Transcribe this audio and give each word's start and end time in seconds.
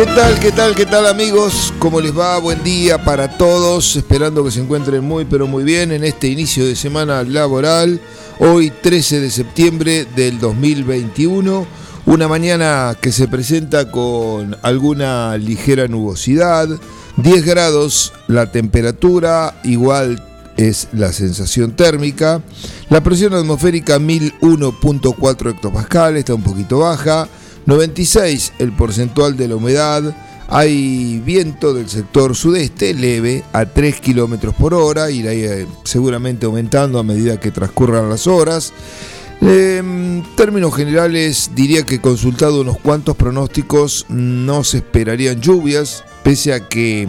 ¿Qué 0.00 0.06
tal, 0.06 0.40
qué 0.40 0.50
tal, 0.50 0.74
qué 0.74 0.86
tal 0.86 1.06
amigos? 1.06 1.74
¿Cómo 1.78 2.00
les 2.00 2.18
va? 2.18 2.38
Buen 2.38 2.64
día 2.64 3.04
para 3.04 3.36
todos, 3.36 3.96
esperando 3.96 4.42
que 4.42 4.50
se 4.50 4.60
encuentren 4.60 5.04
muy 5.04 5.26
pero 5.26 5.46
muy 5.46 5.62
bien 5.62 5.92
en 5.92 6.04
este 6.04 6.28
inicio 6.28 6.64
de 6.64 6.74
semana 6.74 7.22
laboral, 7.22 8.00
hoy 8.38 8.70
13 8.70 9.20
de 9.20 9.30
septiembre 9.30 10.06
del 10.16 10.40
2021, 10.40 11.66
una 12.06 12.28
mañana 12.28 12.96
que 12.98 13.12
se 13.12 13.28
presenta 13.28 13.90
con 13.90 14.56
alguna 14.62 15.36
ligera 15.36 15.86
nubosidad, 15.86 16.66
10 17.18 17.44
grados 17.44 18.14
la 18.26 18.50
temperatura, 18.50 19.60
igual 19.64 20.26
es 20.56 20.88
la 20.94 21.12
sensación 21.12 21.72
térmica, 21.72 22.40
la 22.88 23.02
presión 23.02 23.34
atmosférica 23.34 23.98
1001.4 23.98 25.50
hectopascales, 25.50 26.20
está 26.20 26.32
un 26.32 26.42
poquito 26.42 26.78
baja, 26.78 27.28
96 27.66 28.54
el 28.58 28.72
porcentual 28.72 29.36
de 29.36 29.48
la 29.48 29.56
humedad. 29.56 30.14
Hay 30.48 31.22
viento 31.24 31.72
del 31.74 31.88
sector 31.88 32.34
sudeste 32.34 32.92
leve 32.92 33.44
a 33.52 33.66
3 33.66 34.00
kilómetros 34.00 34.54
por 34.54 34.74
hora, 34.74 35.10
irá 35.10 35.32
eh, 35.32 35.66
seguramente 35.84 36.46
aumentando 36.46 36.98
a 36.98 37.04
medida 37.04 37.38
que 37.38 37.52
transcurran 37.52 38.08
las 38.08 38.26
horas. 38.26 38.72
En 39.40 40.24
términos 40.36 40.74
generales, 40.74 41.52
diría 41.54 41.86
que 41.86 42.00
consultado 42.00 42.60
unos 42.60 42.78
cuantos 42.78 43.16
pronósticos, 43.16 44.06
no 44.08 44.64
se 44.64 44.78
esperarían 44.78 45.40
lluvias, 45.40 46.04
pese 46.24 46.52
a 46.52 46.68
que 46.68 47.08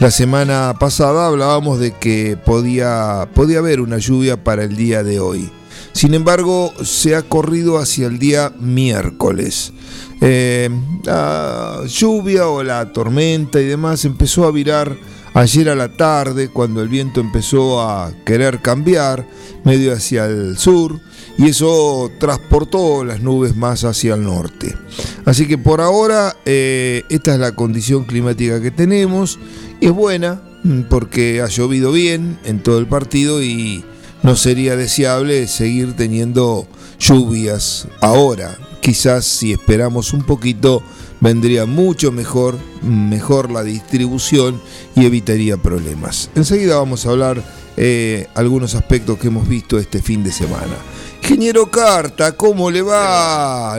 la 0.00 0.10
semana 0.10 0.74
pasada 0.80 1.26
hablábamos 1.26 1.78
de 1.78 1.92
que 1.92 2.36
podía, 2.36 3.28
podía 3.34 3.58
haber 3.58 3.80
una 3.80 3.98
lluvia 3.98 4.42
para 4.42 4.64
el 4.64 4.74
día 4.74 5.04
de 5.04 5.20
hoy. 5.20 5.52
Sin 5.92 6.14
embargo, 6.14 6.72
se 6.82 7.14
ha 7.14 7.22
corrido 7.22 7.78
hacia 7.78 8.06
el 8.06 8.18
día 8.18 8.52
miércoles. 8.58 9.72
Eh, 10.20 10.70
la 11.04 11.82
lluvia 11.86 12.48
o 12.48 12.62
la 12.62 12.92
tormenta 12.92 13.60
y 13.60 13.66
demás 13.66 14.04
empezó 14.04 14.46
a 14.46 14.52
virar 14.52 14.96
ayer 15.34 15.68
a 15.68 15.74
la 15.74 15.96
tarde 15.96 16.48
cuando 16.48 16.82
el 16.82 16.88
viento 16.88 17.20
empezó 17.20 17.80
a 17.80 18.12
querer 18.24 18.60
cambiar 18.60 19.26
medio 19.64 19.92
hacia 19.92 20.26
el 20.26 20.58
sur 20.58 21.00
y 21.38 21.48
eso 21.48 22.10
transportó 22.18 23.04
las 23.04 23.20
nubes 23.20 23.56
más 23.56 23.84
hacia 23.84 24.14
el 24.14 24.22
norte. 24.22 24.76
Así 25.24 25.46
que 25.46 25.58
por 25.58 25.80
ahora 25.80 26.36
eh, 26.44 27.04
esta 27.08 27.34
es 27.34 27.40
la 27.40 27.54
condición 27.54 28.04
climática 28.04 28.60
que 28.60 28.70
tenemos 28.70 29.38
es 29.80 29.90
buena 29.90 30.42
mm, 30.62 30.82
porque 30.82 31.40
ha 31.40 31.46
llovido 31.46 31.92
bien 31.92 32.38
en 32.44 32.62
todo 32.62 32.78
el 32.78 32.86
partido 32.86 33.42
y 33.42 33.84
no 34.22 34.36
sería 34.36 34.76
deseable 34.76 35.46
seguir 35.48 35.94
teniendo 35.96 36.66
lluvias 36.98 37.88
ahora. 38.00 38.56
Quizás 38.80 39.24
si 39.24 39.52
esperamos 39.52 40.12
un 40.12 40.22
poquito 40.24 40.82
vendría 41.20 41.66
mucho 41.66 42.10
mejor, 42.10 42.58
mejor 42.82 43.50
la 43.50 43.62
distribución 43.62 44.60
y 44.96 45.06
evitaría 45.06 45.56
problemas. 45.56 46.30
Enseguida 46.34 46.76
vamos 46.76 47.06
a 47.06 47.10
hablar 47.10 47.42
eh, 47.76 48.26
algunos 48.34 48.74
aspectos 48.74 49.18
que 49.18 49.28
hemos 49.28 49.48
visto 49.48 49.78
este 49.78 50.02
fin 50.02 50.24
de 50.24 50.32
semana. 50.32 50.74
Ingeniero 51.22 51.70
Carta, 51.70 52.32
¿cómo 52.32 52.70
le 52.70 52.82
va? 52.82 53.78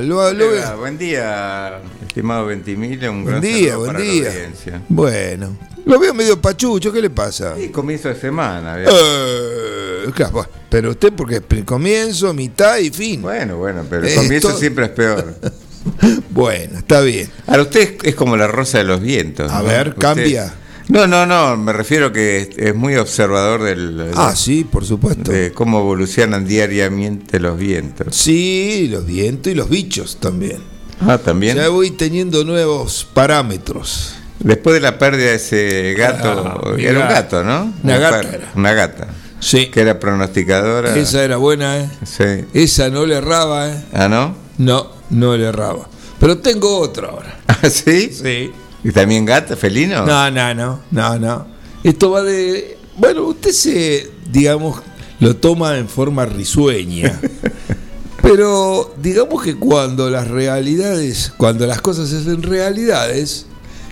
Buen 0.79 0.97
día, 0.97 1.81
estimado 2.07 2.45
Ventimiglia, 2.45 3.11
un 3.11 3.25
gran 3.25 3.41
buen 3.41 3.53
día, 3.53 3.75
buen 3.75 3.97
día. 3.97 4.31
Bueno, 4.87 5.57
lo 5.85 5.99
veo 5.99 6.13
medio 6.13 6.41
pachucho, 6.41 6.93
¿qué 6.93 7.01
le 7.01 7.09
pasa? 7.09 7.55
Sí, 7.57 7.67
comienzo 7.67 8.07
de 8.07 8.15
semana. 8.15 8.77
Eh, 8.79 9.82
claro, 10.11 10.47
pero 10.69 10.91
usted 10.91 11.13
porque 11.13 11.41
es 11.49 11.63
comienzo, 11.63 12.33
mitad 12.33 12.77
y 12.77 12.89
fin. 12.89 13.21
Bueno, 13.21 13.57
bueno, 13.57 13.85
pero 13.89 14.07
el 14.07 14.15
comienzo 14.15 14.57
siempre 14.57 14.85
es 14.85 14.91
peor. 14.91 15.35
bueno, 16.31 16.79
está 16.79 17.01
bien. 17.01 17.29
Ahora 17.47 17.63
usted 17.63 17.97
es 18.03 18.15
como 18.15 18.37
la 18.37 18.47
rosa 18.47 18.79
de 18.79 18.83
los 18.83 19.01
vientos. 19.01 19.51
A 19.51 19.61
ver, 19.61 19.95
cambia. 19.95 20.53
No, 20.89 21.07
no, 21.07 21.25
no, 21.25 21.55
me 21.55 21.71
refiero 21.71 22.11
que 22.11 22.49
es 22.57 22.75
muy 22.75 22.95
observador 22.97 23.63
del... 23.63 24.11
Ah, 24.15 24.35
sí, 24.35 24.65
por 24.65 24.85
supuesto. 24.85 25.31
De 25.31 25.51
cómo 25.53 25.79
evolucionan 25.79 26.45
diariamente 26.45 27.39
los 27.39 27.57
vientos. 27.57 28.15
Sí, 28.15 28.89
los 28.91 29.05
vientos 29.05 29.51
y 29.51 29.55
los 29.55 29.69
bichos 29.69 30.17
también. 30.19 30.57
Ah, 30.99 31.17
también. 31.17 31.55
Ya 31.55 31.69
voy 31.69 31.91
teniendo 31.91 32.43
nuevos 32.43 33.07
parámetros. 33.13 34.15
Después 34.39 34.73
de 34.73 34.81
la 34.81 34.99
pérdida 34.99 35.29
de 35.29 35.35
ese 35.35 35.95
gato, 35.97 36.61
ah, 36.65 36.75
era 36.77 36.99
un 36.99 37.07
gato, 37.07 37.43
¿no? 37.43 37.73
Una, 37.81 37.97
gata 37.97 38.39
Una 38.55 38.73
gata. 38.73 39.07
Sí. 39.43 39.67
Que 39.67 39.81
era 39.81 39.99
pronosticadora. 39.99 40.95
Esa 40.95 41.23
era 41.23 41.37
buena, 41.37 41.77
¿eh? 41.79 41.89
Sí. 42.05 42.45
Esa 42.53 42.89
no 42.89 43.05
le 43.05 43.15
erraba, 43.15 43.69
¿eh? 43.69 43.85
¿Ah, 43.93 44.07
no? 44.07 44.35
No, 44.57 44.89
no 45.09 45.35
le 45.35 45.45
erraba. 45.45 45.87
Pero 46.19 46.37
tengo 46.37 46.77
otra 46.79 47.09
ahora. 47.09 47.39
¿Ah, 47.47 47.69
sí? 47.69 48.09
Sí. 48.11 48.51
¿Y 48.83 48.91
también 48.91 49.25
gata, 49.25 49.55
felino? 49.55 50.05
No, 50.05 50.31
no, 50.31 50.53
no, 50.53 50.79
no, 50.91 51.19
no. 51.19 51.47
Esto 51.83 52.11
va 52.11 52.23
de... 52.23 52.77
Bueno, 52.97 53.23
usted 53.23 53.51
se, 53.51 54.11
digamos, 54.31 54.81
lo 55.19 55.35
toma 55.35 55.77
en 55.77 55.89
forma 55.89 56.25
risueña. 56.25 57.19
Pero 58.21 58.93
digamos 59.01 59.43
que 59.43 59.55
cuando 59.55 60.09
las 60.09 60.29
realidades, 60.29 61.33
cuando 61.35 61.67
las 61.67 61.81
cosas 61.81 62.09
se 62.09 62.17
hacen 62.17 62.41
realidades, 62.41 63.45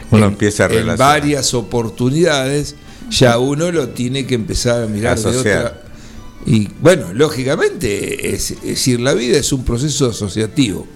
uno 0.10 0.26
empieza 0.28 0.66
a 0.66 0.74
en 0.74 0.96
varias 0.96 1.54
oportunidades, 1.54 2.76
ya 3.12 3.38
uno 3.38 3.72
lo 3.72 3.90
tiene 3.90 4.26
que 4.26 4.36
empezar 4.36 4.84
a 4.84 4.88
mirar 4.88 5.20
de 5.20 5.38
otra. 5.38 5.82
Y 6.46 6.70
bueno, 6.82 7.14
lógicamente, 7.14 8.34
es, 8.34 8.52
es 8.52 8.62
decir, 8.64 9.00
la 9.00 9.14
vida 9.14 9.38
es 9.38 9.54
un 9.54 9.64
proceso 9.64 10.10
asociativo 10.10 10.88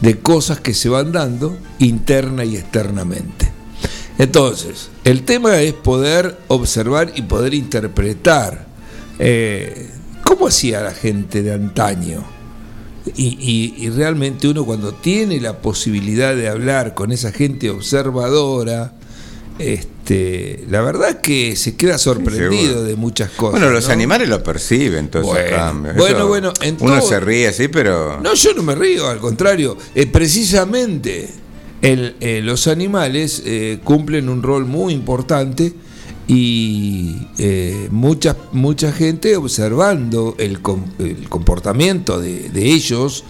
de 0.00 0.18
cosas 0.18 0.60
que 0.60 0.74
se 0.74 0.88
van 0.88 1.12
dando 1.12 1.56
interna 1.78 2.44
y 2.44 2.56
externamente. 2.56 3.50
Entonces, 4.18 4.90
el 5.04 5.22
tema 5.22 5.60
es 5.60 5.72
poder 5.72 6.38
observar 6.48 7.12
y 7.14 7.22
poder 7.22 7.54
interpretar 7.54 8.66
eh, 9.18 9.90
cómo 10.22 10.48
hacía 10.48 10.80
la 10.80 10.92
gente 10.92 11.42
de 11.42 11.52
antaño. 11.52 12.24
Y, 13.16 13.88
realmente 13.90 14.46
uno 14.46 14.64
cuando 14.64 14.94
tiene 14.94 15.40
la 15.40 15.58
posibilidad 15.58 16.36
de 16.36 16.48
hablar 16.48 16.94
con 16.94 17.10
esa 17.10 17.32
gente 17.32 17.68
observadora, 17.68 18.94
este, 19.58 20.64
la 20.68 20.80
verdad 20.82 21.20
que 21.20 21.56
se 21.56 21.76
queda 21.76 21.98
sorprendido 21.98 22.84
de 22.84 22.96
muchas 22.96 23.30
cosas. 23.30 23.60
Bueno, 23.60 23.72
los 23.72 23.88
animales 23.88 24.28
lo 24.28 24.42
perciben, 24.42 25.08
todos 25.08 25.26
bueno, 25.26 25.40
esos 25.40 25.56
cambios. 25.56 25.96
Bueno, 25.96 26.26
bueno, 26.26 26.52
uno 26.80 27.00
se 27.00 27.20
ríe 27.20 27.48
así, 27.48 27.68
pero. 27.68 28.20
No, 28.20 28.34
yo 28.34 28.54
no 28.54 28.62
me 28.62 28.74
río, 28.74 29.08
al 29.08 29.18
contrario. 29.18 29.76
Eh, 29.94 30.06
precisamente 30.06 31.28
el, 31.80 32.16
eh, 32.20 32.40
los 32.42 32.66
animales 32.66 33.42
eh, 33.44 33.80
cumplen 33.84 34.28
un 34.28 34.42
rol 34.42 34.66
muy 34.66 34.94
importante 34.94 35.72
y 36.28 37.16
mucha, 37.90 38.36
mucha 38.52 38.92
gente 38.92 39.36
observando 39.36 40.34
el, 40.38 40.60
el 41.00 41.28
comportamiento 41.28 42.20
de, 42.20 42.48
de 42.48 42.64
ellos 42.64 43.24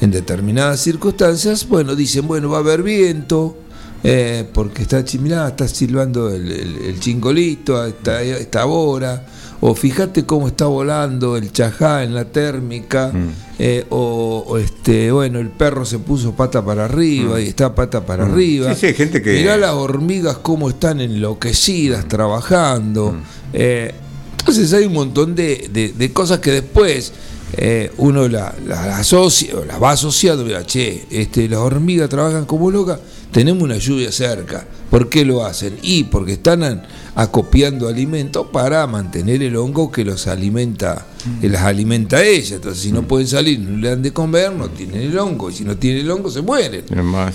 en 0.00 0.10
determinadas 0.10 0.80
circunstancias, 0.80 1.68
bueno, 1.68 1.94
dicen, 1.94 2.26
bueno, 2.26 2.48
va 2.50 2.58
a 2.58 2.60
haber 2.60 2.82
viento 2.82 3.56
eh, 4.04 4.44
porque 4.52 4.82
está, 4.82 5.02
mirá, 5.20 5.48
está 5.48 5.66
silbando 5.66 6.32
el, 6.32 6.50
el, 6.52 7.00
chingolito 7.00 7.84
esta, 7.84 8.22
esta 8.22 8.66
hora, 8.66 9.26
o 9.60 9.74
fíjate 9.74 10.24
cómo 10.24 10.46
está 10.46 10.66
volando 10.66 11.36
el 11.36 11.50
chajá 11.50 12.04
en 12.04 12.14
la 12.14 12.24
térmica, 12.26 13.10
mm. 13.12 13.28
eh, 13.58 13.84
o, 13.90 14.56
este, 14.58 15.10
bueno, 15.10 15.40
el 15.40 15.48
perro 15.48 15.84
se 15.84 15.98
puso 15.98 16.32
pata 16.32 16.64
para 16.64 16.84
arriba 16.84 17.38
mm. 17.38 17.40
y 17.40 17.48
está 17.48 17.74
pata 17.74 18.06
para 18.06 18.24
mm. 18.24 18.32
arriba. 18.32 18.74
Sí, 18.76 18.94
gente 18.94 19.20
que... 19.20 19.32
Mirá 19.32 19.56
las 19.56 19.72
hormigas 19.72 20.38
cómo 20.38 20.68
están 20.68 21.00
enloquecidas 21.00 22.06
trabajando. 22.06 23.16
Eh, 23.52 23.92
entonces 24.38 24.72
hay 24.74 24.84
un 24.84 24.92
montón 24.92 25.34
de, 25.34 25.92
de, 25.96 26.12
cosas 26.12 26.38
que 26.38 26.52
después 26.52 27.12
uno 27.96 28.28
la, 28.28 28.54
la, 28.64 28.98
asocia, 28.98 29.56
o 29.56 29.64
la 29.64 29.76
va 29.78 29.90
asociando, 29.90 30.44
mira, 30.44 30.64
che, 30.64 31.04
este, 31.10 31.48
las 31.48 31.58
hormigas 31.58 32.08
trabajan 32.08 32.44
como 32.44 32.70
locas 32.70 33.00
tenemos 33.32 33.62
una 33.62 33.76
lluvia 33.76 34.10
cerca. 34.10 34.66
¿Por 34.90 35.10
qué 35.10 35.24
lo 35.24 35.44
hacen? 35.44 35.76
Y 35.82 36.04
porque 36.04 36.32
están 36.32 36.82
acopiando 37.14 37.88
alimentos 37.88 38.46
para 38.52 38.86
mantener 38.86 39.42
el 39.42 39.56
hongo 39.56 39.92
que 39.92 40.02
los 40.02 40.26
alimenta, 40.26 41.06
que 41.40 41.48
las 41.50 41.62
alimenta 41.62 42.16
a 42.16 42.24
ella. 42.24 42.56
Entonces, 42.56 42.82
si 42.82 42.90
no 42.90 43.06
pueden 43.06 43.26
salir, 43.26 43.58
no 43.60 43.76
le 43.76 43.90
dan 43.90 44.02
de 44.02 44.12
comer, 44.12 44.52
no 44.52 44.70
tienen 44.70 45.02
el 45.02 45.18
hongo. 45.18 45.50
Y 45.50 45.54
si 45.54 45.64
no 45.64 45.76
tienen 45.76 46.02
el 46.02 46.10
hongo, 46.10 46.30
se 46.30 46.40
mueren. 46.40 46.84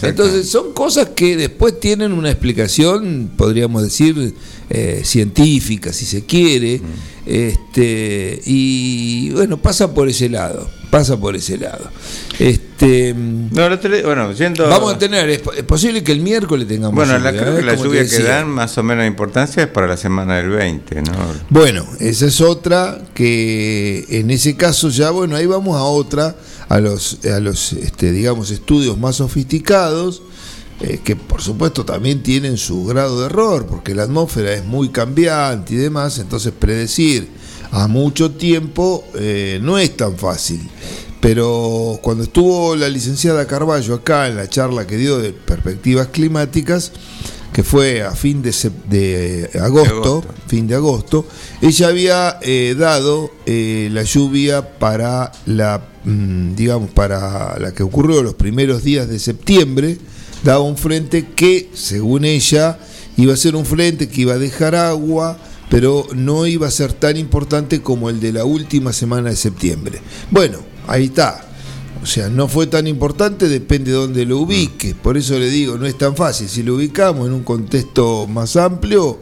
Entonces, 0.01 0.49
son 0.49 0.73
cosas 0.73 1.09
que 1.09 1.37
después 1.37 1.79
tienen 1.79 2.11
una 2.11 2.31
explicación, 2.31 3.29
podríamos 3.37 3.83
decir, 3.83 4.33
eh, 4.71 5.01
científica, 5.03 5.93
si 5.93 6.05
se 6.05 6.25
quiere. 6.25 6.81
Este, 7.25 8.41
y 8.45 9.29
bueno, 9.29 9.61
pasa 9.61 9.93
por 9.93 10.09
ese 10.09 10.27
lado. 10.27 10.67
Pasa 10.93 11.17
por 11.17 11.35
ese 11.35 11.57
lado. 11.57 11.89
Este, 12.37 13.13
bueno, 13.13 13.79
Vamos 14.69 14.93
a 14.93 14.97
tener, 14.99 15.27
es, 15.27 15.41
posible 15.65 16.03
que 16.03 16.11
el 16.11 16.19
miércoles 16.19 16.67
tengamos 16.67 16.93
Bueno, 16.93 17.17
la, 17.17 17.31
creo 17.31 17.55
que 17.55 17.63
la 17.63 17.73
lluvia 17.73 18.07
que 18.07 18.19
dan 18.19 18.47
más 18.47 18.77
o 18.77 18.83
menos 18.83 19.07
importancia 19.07 19.63
es 19.63 19.69
para 19.69 19.87
la 19.87 19.97
semana 19.97 20.35
del 20.37 20.49
20, 20.49 21.01
¿no? 21.01 21.11
Bueno, 21.49 21.83
esa 21.99 22.27
es 22.27 22.39
otra 22.41 22.99
que 23.15 24.05
en 24.07 24.29
ese 24.29 24.55
caso 24.55 24.89
ya, 24.89 25.09
bueno, 25.09 25.35
ahí 25.35 25.47
vamos 25.47 25.75
a 25.77 25.81
otra, 25.83 26.35
a 26.69 26.79
los, 26.79 27.25
a 27.25 27.39
los 27.39 27.73
este, 27.73 28.11
digamos, 28.11 28.51
estudios 28.51 28.95
más 28.95 29.15
sofisticados 29.15 30.21
eh, 30.79 30.99
que 31.03 31.15
por 31.15 31.41
supuesto 31.41 31.85
también 31.85 32.21
tienen 32.21 32.57
su 32.57 32.85
grado 32.85 33.19
de 33.21 33.25
error, 33.25 33.65
porque 33.65 33.95
la 33.95 34.03
atmósfera 34.03 34.53
es 34.53 34.63
muy 34.63 34.89
cambiante 34.89 35.73
y 35.73 35.77
demás, 35.77 36.19
entonces 36.19 36.53
predecir 36.57 37.29
a 37.73 37.87
mucho 37.87 38.31
tiempo 38.31 39.03
eh, 39.15 39.59
no 39.61 39.79
es 39.79 39.97
tan 39.97 40.15
fácil. 40.15 40.61
Pero 41.19 41.99
cuando 42.03 42.23
estuvo 42.23 42.75
la 42.75 42.87
licenciada 42.87 43.47
Carballo 43.47 43.95
acá 43.95 44.27
en 44.27 44.35
la 44.35 44.47
charla 44.47 44.85
que 44.85 44.97
dio 44.97 45.17
de 45.17 45.33
perspectivas 45.33 46.07
climáticas, 46.07 46.91
que 47.51 47.63
fue 47.63 48.03
a 48.03 48.11
fin 48.11 48.41
de, 48.41 48.53
de, 48.89 49.49
agosto, 49.59 50.23
fin 50.47 50.67
de 50.67 50.75
agosto, 50.75 51.25
ella 51.61 51.87
había 51.87 52.39
eh, 52.41 52.75
dado 52.77 53.31
la 53.45 54.03
lluvia 54.03 54.77
para 54.77 55.31
la, 55.45 55.81
mm, 56.03 56.55
digamos, 56.55 56.91
para 56.91 57.57
la 57.57 57.73
que 57.73 57.83
ocurrió 57.83 58.21
los 58.21 58.35
primeros 58.35 58.83
días 58.83 59.07
de 59.07 59.17
septiembre, 59.17 59.97
daba 60.43 60.59
un 60.59 60.77
frente 60.77 61.27
que, 61.35 61.69
según 61.73 62.25
ella, 62.25 62.77
iba 63.17 63.33
a 63.33 63.37
ser 63.37 63.55
un 63.55 63.65
frente 63.65 64.09
que 64.09 64.21
iba 64.21 64.33
a 64.33 64.39
dejar 64.39 64.75
agua, 64.75 65.39
pero 65.73 66.05
no 66.13 66.45
iba 66.45 66.67
a 66.67 66.71
ser 66.71 66.93
tan 66.93 67.17
importante 67.17 67.81
como 67.81 68.07
el 68.11 68.19
de 68.19 68.31
la 68.31 68.45
última 68.45 68.93
semana 68.93 69.31
de 69.31 69.35
septiembre. 69.35 69.99
Bueno, 70.29 70.59
ahí 70.85 71.05
está. 71.05 71.47
O 71.99 72.05
sea, 72.05 72.29
no 72.29 72.47
fue 72.47 72.67
tan 72.67 72.85
importante, 72.85 73.49
depende 73.49 73.89
de 73.89 73.97
dónde 73.97 74.23
lo 74.23 74.37
ubique. 74.37 74.93
Por 74.93 75.17
eso 75.17 75.39
le 75.39 75.49
digo, 75.49 75.79
no 75.79 75.87
es 75.87 75.97
tan 75.97 76.15
fácil. 76.15 76.47
Si 76.47 76.61
lo 76.61 76.75
ubicamos 76.75 77.25
en 77.25 77.33
un 77.33 77.41
contexto 77.41 78.27
más 78.27 78.55
amplio, 78.55 79.17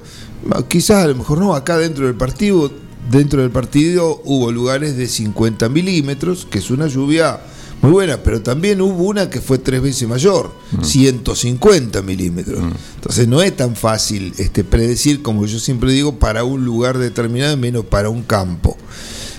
quizás 0.67 1.05
a 1.05 1.07
lo 1.07 1.15
mejor 1.15 1.37
no, 1.39 1.55
acá 1.55 1.77
dentro 1.77 2.05
del 2.05 2.15
partido, 2.15 2.69
dentro 3.09 3.41
del 3.41 3.51
partido 3.51 4.21
hubo 4.25 4.51
lugares 4.51 4.97
de 4.97 5.07
50 5.07 5.69
milímetros, 5.69 6.45
que 6.51 6.59
es 6.59 6.69
una 6.69 6.87
lluvia 6.87 7.39
muy 7.81 7.91
buena, 7.91 8.17
pero 8.17 8.41
también 8.41 8.79
hubo 8.79 9.05
una 9.05 9.29
que 9.29 9.41
fue 9.41 9.57
tres 9.57 9.81
veces 9.81 10.07
mayor, 10.07 10.51
150 10.83 12.01
mm. 12.01 12.05
milímetros. 12.05 12.63
Mm. 12.63 12.71
Entonces 12.95 13.27
no 13.27 13.41
es 13.41 13.55
tan 13.55 13.75
fácil 13.75 14.33
este, 14.37 14.63
predecir, 14.63 15.23
como 15.23 15.45
yo 15.47 15.59
siempre 15.59 15.91
digo, 15.91 16.19
para 16.19 16.43
un 16.43 16.63
lugar 16.63 16.99
determinado, 16.99 17.57
menos 17.57 17.85
para 17.85 18.09
un 18.09 18.21
campo. 18.21 18.77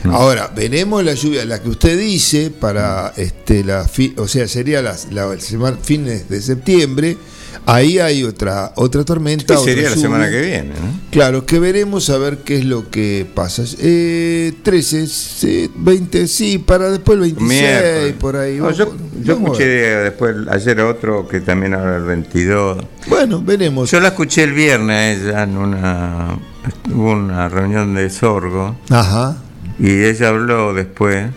Mm. 0.02 0.10
Ahora, 0.10 0.48
veremos 0.48 1.04
la 1.04 1.14
lluvia, 1.14 1.44
la 1.44 1.62
que 1.62 1.68
usted 1.68 1.96
dice, 1.98 2.50
para 2.50 3.12
este, 3.16 3.62
la, 3.62 3.88
o 4.16 4.26
sea, 4.26 4.48
sería 4.48 4.82
las 4.82 5.12
la, 5.12 5.36
fines 5.80 6.28
de 6.28 6.42
septiembre, 6.42 7.16
Ahí 7.66 7.98
hay 7.98 8.24
otra 8.24 8.72
otra 8.76 9.04
tormenta. 9.04 9.56
sería 9.56 9.90
la 9.90 9.96
semana 9.96 10.30
que 10.30 10.40
viene, 10.40 10.70
¿no? 10.70 11.00
Claro, 11.10 11.46
que 11.46 11.58
veremos 11.58 12.10
a 12.10 12.18
ver 12.18 12.38
qué 12.38 12.58
es 12.58 12.64
lo 12.64 12.90
que 12.90 13.26
pasa. 13.34 13.62
Eh, 13.78 14.52
13, 14.62 15.70
20, 15.74 16.26
sí, 16.26 16.58
para 16.58 16.90
después 16.90 17.16
el 17.16 17.34
26, 17.34 18.14
por 18.18 18.36
ahí. 18.36 18.58
yo, 18.58 18.94
escuché 19.26 19.66
después 19.66 20.36
ayer 20.50 20.80
otro 20.80 21.28
que 21.28 21.40
también 21.40 21.74
habla 21.74 21.96
el 21.96 22.04
22. 22.04 22.84
Bueno, 23.08 23.42
veremos. 23.42 23.90
Yo 23.90 24.00
la 24.00 24.08
escuché 24.08 24.44
el 24.44 24.52
viernes 24.52 25.22
ella 25.22 25.42
en 25.42 25.56
una, 25.56 26.38
una 26.94 27.48
reunión 27.48 27.94
de 27.94 28.10
Sorgo. 28.10 28.76
Ajá. 28.90 29.36
Y 29.78 30.04
ella 30.04 30.28
habló 30.28 30.74
después 30.74 31.30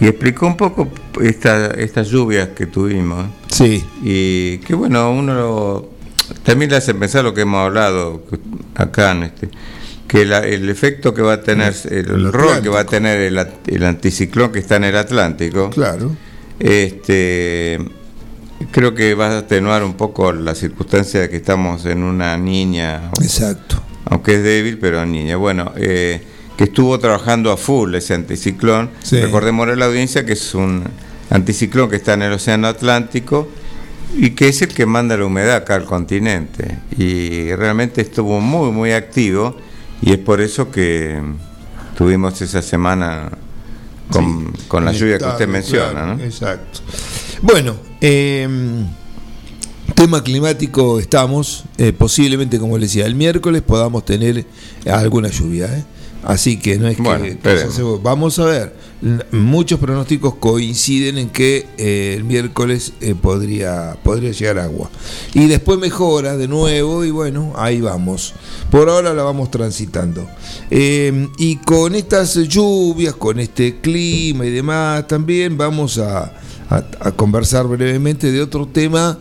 y 0.00 0.06
explicó 0.06 0.46
un 0.46 0.56
poco 0.56 0.88
esta, 1.22 1.68
estas 1.72 2.08
lluvias 2.08 2.48
que 2.50 2.66
tuvimos. 2.66 3.26
Sí. 3.48 3.84
Y 4.02 4.58
que 4.58 4.74
bueno, 4.74 5.10
uno 5.12 5.86
también 6.42 6.70
le 6.70 6.76
hace 6.76 6.94
pensar 6.94 7.24
lo 7.24 7.34
que 7.34 7.42
hemos 7.42 7.64
hablado 7.64 8.22
acá 8.74 9.12
en 9.12 9.24
este 9.24 9.48
que 10.06 10.22
el 10.22 10.68
efecto 10.68 11.14
que 11.14 11.22
va 11.22 11.34
a 11.34 11.40
tener, 11.40 11.74
el, 11.90 12.32
rol 12.32 12.62
que 12.62 12.68
va 12.68 12.80
a 12.80 12.86
tener 12.86 13.20
el, 13.20 13.84
anticiclón 13.84 14.52
que 14.52 14.58
está 14.60 14.76
en 14.76 14.84
el 14.84 14.96
Atlántico, 14.96 15.70
claro. 15.70 16.14
este 16.58 17.78
creo 18.70 18.94
que 18.94 19.14
va 19.14 19.28
a 19.28 19.38
atenuar 19.38 19.82
un 19.82 19.94
poco 19.94 20.32
la 20.32 20.54
circunstancia 20.54 21.20
de 21.20 21.30
que 21.30 21.36
estamos 21.36 21.84
en 21.86 22.02
una 22.02 22.36
niña. 22.36 23.10
Exacto. 23.20 23.82
Aunque 24.04 24.36
es 24.36 24.42
débil, 24.42 24.78
pero 24.78 25.04
niña. 25.06 25.36
Bueno, 25.36 25.72
eh, 25.76 26.22
que 26.56 26.64
estuvo 26.64 26.98
trabajando 26.98 27.50
a 27.50 27.56
full 27.56 27.94
ese 27.94 28.14
anticiclón. 28.14 28.90
Recordemos 29.10 29.68
a 29.68 29.76
la 29.76 29.86
audiencia 29.86 30.24
que 30.24 30.34
es 30.34 30.54
un 30.54 30.84
anticiclón 31.30 31.90
que 31.90 31.96
está 31.96 32.14
en 32.14 32.22
el 32.22 32.32
Océano 32.32 32.68
Atlántico 32.68 33.48
y 34.16 34.30
que 34.30 34.48
es 34.48 34.62
el 34.62 34.68
que 34.68 34.86
manda 34.86 35.16
la 35.16 35.24
humedad 35.24 35.56
acá 35.56 35.74
al 35.74 35.84
continente. 35.84 36.78
Y 36.96 37.52
realmente 37.54 38.00
estuvo 38.02 38.40
muy, 38.40 38.70
muy 38.70 38.92
activo 38.92 39.56
y 40.00 40.12
es 40.12 40.18
por 40.18 40.40
eso 40.40 40.70
que 40.70 41.20
tuvimos 41.96 42.40
esa 42.40 42.62
semana 42.62 43.30
con, 44.68 44.84
la 44.84 44.92
lluvia 44.92 45.18
que 45.18 45.24
usted 45.24 45.48
menciona. 45.48 46.16
Exacto. 46.22 46.80
Bueno, 47.42 47.76
em, 48.00 48.86
tema 49.94 50.22
climático 50.22 51.00
estamos, 51.00 51.64
eh, 51.78 51.92
posiblemente 51.92 52.58
como 52.58 52.78
le 52.78 52.86
decía, 52.86 53.06
el 53.06 53.14
miércoles 53.14 53.62
podamos 53.62 54.04
tener 54.04 54.44
alguna 54.86 55.28
lluvia. 55.28 55.66
¿eh? 55.66 55.84
Así 56.24 56.56
que 56.56 56.78
no 56.78 56.88
es 56.88 56.96
que, 56.96 57.36
vamos 58.02 58.38
a 58.38 58.44
ver, 58.46 58.74
muchos 59.30 59.78
pronósticos 59.78 60.36
coinciden 60.36 61.18
en 61.18 61.28
que 61.28 61.66
eh, 61.76 62.14
el 62.16 62.24
miércoles 62.24 62.94
eh, 63.00 63.14
podría, 63.14 63.96
podría 64.02 64.32
llegar 64.32 64.58
agua. 64.58 64.90
Y 65.34 65.46
después 65.46 65.78
mejora 65.78 66.36
de 66.36 66.48
nuevo 66.48 67.04
y 67.04 67.10
bueno, 67.10 67.52
ahí 67.56 67.80
vamos. 67.82 68.32
Por 68.70 68.88
ahora 68.88 69.12
la 69.12 69.22
vamos 69.22 69.50
transitando. 69.50 70.26
Em, 70.70 71.28
y 71.36 71.56
con 71.56 71.94
estas 71.94 72.34
lluvias, 72.48 73.14
con 73.14 73.38
este 73.38 73.80
clima 73.80 74.46
y 74.46 74.50
demás, 74.50 75.06
también 75.06 75.58
vamos 75.58 75.98
a 75.98 76.32
conversar 77.16 77.66
brevemente 77.66 78.32
de 78.32 78.40
otro 78.40 78.66
tema 78.66 79.18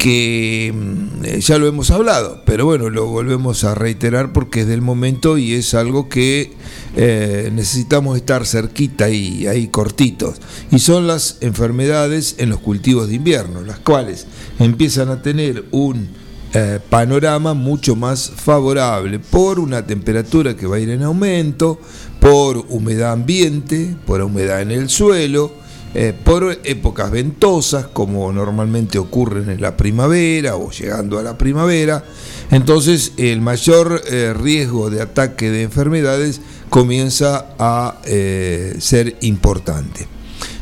que 0.00 0.72
mm, 0.74 1.24
ya 1.40 1.58
lo 1.58 1.68
hemos 1.68 1.90
hablado, 1.90 2.40
pero 2.46 2.64
bueno, 2.64 2.88
lo 2.88 3.06
volvemos 3.06 3.64
a 3.64 3.74
reiterar 3.74 4.32
porque 4.32 4.62
es 4.62 4.66
del 4.66 4.80
momento 4.80 5.36
y 5.36 5.52
es 5.52 5.74
algo 5.74 6.08
que 6.08 6.54
eh, 6.96 7.50
necesitamos 7.52 8.16
estar 8.16 8.46
cerquita 8.46 9.10
y 9.10 9.46
ahí 9.46 9.68
cortitos. 9.68 10.36
Y 10.70 10.78
son 10.78 11.06
las 11.06 11.36
enfermedades 11.42 12.36
en 12.38 12.48
los 12.48 12.60
cultivos 12.60 13.08
de 13.08 13.16
invierno, 13.16 13.60
las 13.60 13.78
cuales 13.78 14.26
empiezan 14.58 15.10
a 15.10 15.20
tener 15.20 15.66
un 15.70 16.08
eh, 16.54 16.80
panorama 16.88 17.52
mucho 17.52 17.94
más 17.94 18.32
favorable 18.34 19.18
por 19.18 19.60
una 19.60 19.86
temperatura 19.86 20.56
que 20.56 20.66
va 20.66 20.76
a 20.76 20.80
ir 20.80 20.88
en 20.88 21.02
aumento, 21.02 21.78
por 22.20 22.64
humedad 22.70 23.12
ambiente, 23.12 23.96
por 24.06 24.22
humedad 24.22 24.62
en 24.62 24.70
el 24.70 24.88
suelo, 24.88 25.59
eh, 25.92 26.14
por 26.24 26.56
épocas 26.62 27.10
ventosas, 27.10 27.88
como 27.88 28.32
normalmente 28.32 28.96
ocurren 28.96 29.50
en 29.50 29.60
la 29.60 29.76
primavera 29.76 30.54
o 30.54 30.70
llegando 30.70 31.18
a 31.18 31.22
la 31.24 31.36
primavera. 31.36 32.04
Entonces 32.52 33.14
el 33.16 33.40
mayor 33.40 34.00
eh, 34.08 34.32
riesgo 34.32 34.88
de 34.88 35.02
ataque 35.02 35.50
de 35.50 35.64
enfermedades 35.64 36.42
comienza 36.68 37.56
a 37.58 38.00
eh, 38.04 38.76
ser 38.78 39.16
importante. 39.22 40.06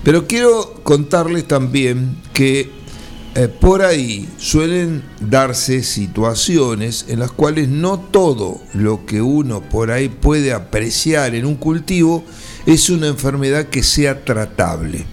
Pero 0.03 0.27
quiero 0.27 0.81
contarles 0.83 1.47
también 1.47 2.17
que 2.33 2.79
por 3.61 3.83
ahí 3.83 4.29
suelen 4.37 5.05
darse 5.21 5.85
situaciones 5.85 7.05
en 7.07 7.21
las 7.21 7.31
cuales 7.31 7.69
no 7.69 8.01
todo 8.01 8.61
lo 8.75 9.07
que 9.07 9.23
uno 9.23 9.61
por 9.61 9.93
ahí 9.93 10.09
puede 10.09 10.53
apreciar 10.53 11.37
en 11.37 11.47
un 11.47 11.55
cultivo 11.55 12.25
es 12.67 12.91
una 12.91 13.07
enfermedad 13.07 13.67
que 13.67 13.85
sea 13.85 14.25
tratable. 14.25 15.07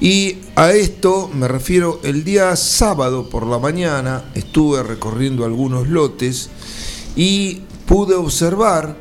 Y 0.00 0.38
a 0.56 0.72
esto 0.72 1.30
me 1.32 1.48
refiero 1.48 2.00
el 2.02 2.22
día 2.22 2.54
sábado 2.56 3.30
por 3.30 3.46
la 3.46 3.58
mañana, 3.58 4.24
estuve 4.34 4.82
recorriendo 4.82 5.44
algunos 5.44 5.88
lotes 5.88 6.50
y 7.16 7.62
pude 7.86 8.14
observar 8.14 8.96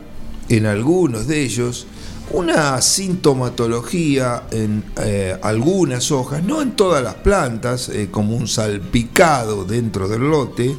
en 0.47 0.65
algunos 0.65 1.27
de 1.27 1.41
ellos 1.41 1.85
una 2.31 2.81
sintomatología 2.81 4.43
en 4.51 4.83
eh, 5.01 5.37
algunas 5.41 6.11
hojas, 6.11 6.43
no 6.43 6.61
en 6.61 6.75
todas 6.75 7.03
las 7.03 7.15
plantas, 7.15 7.89
eh, 7.89 8.09
como 8.09 8.35
un 8.35 8.47
salpicado 8.47 9.65
dentro 9.65 10.07
del 10.07 10.21
lote, 10.21 10.75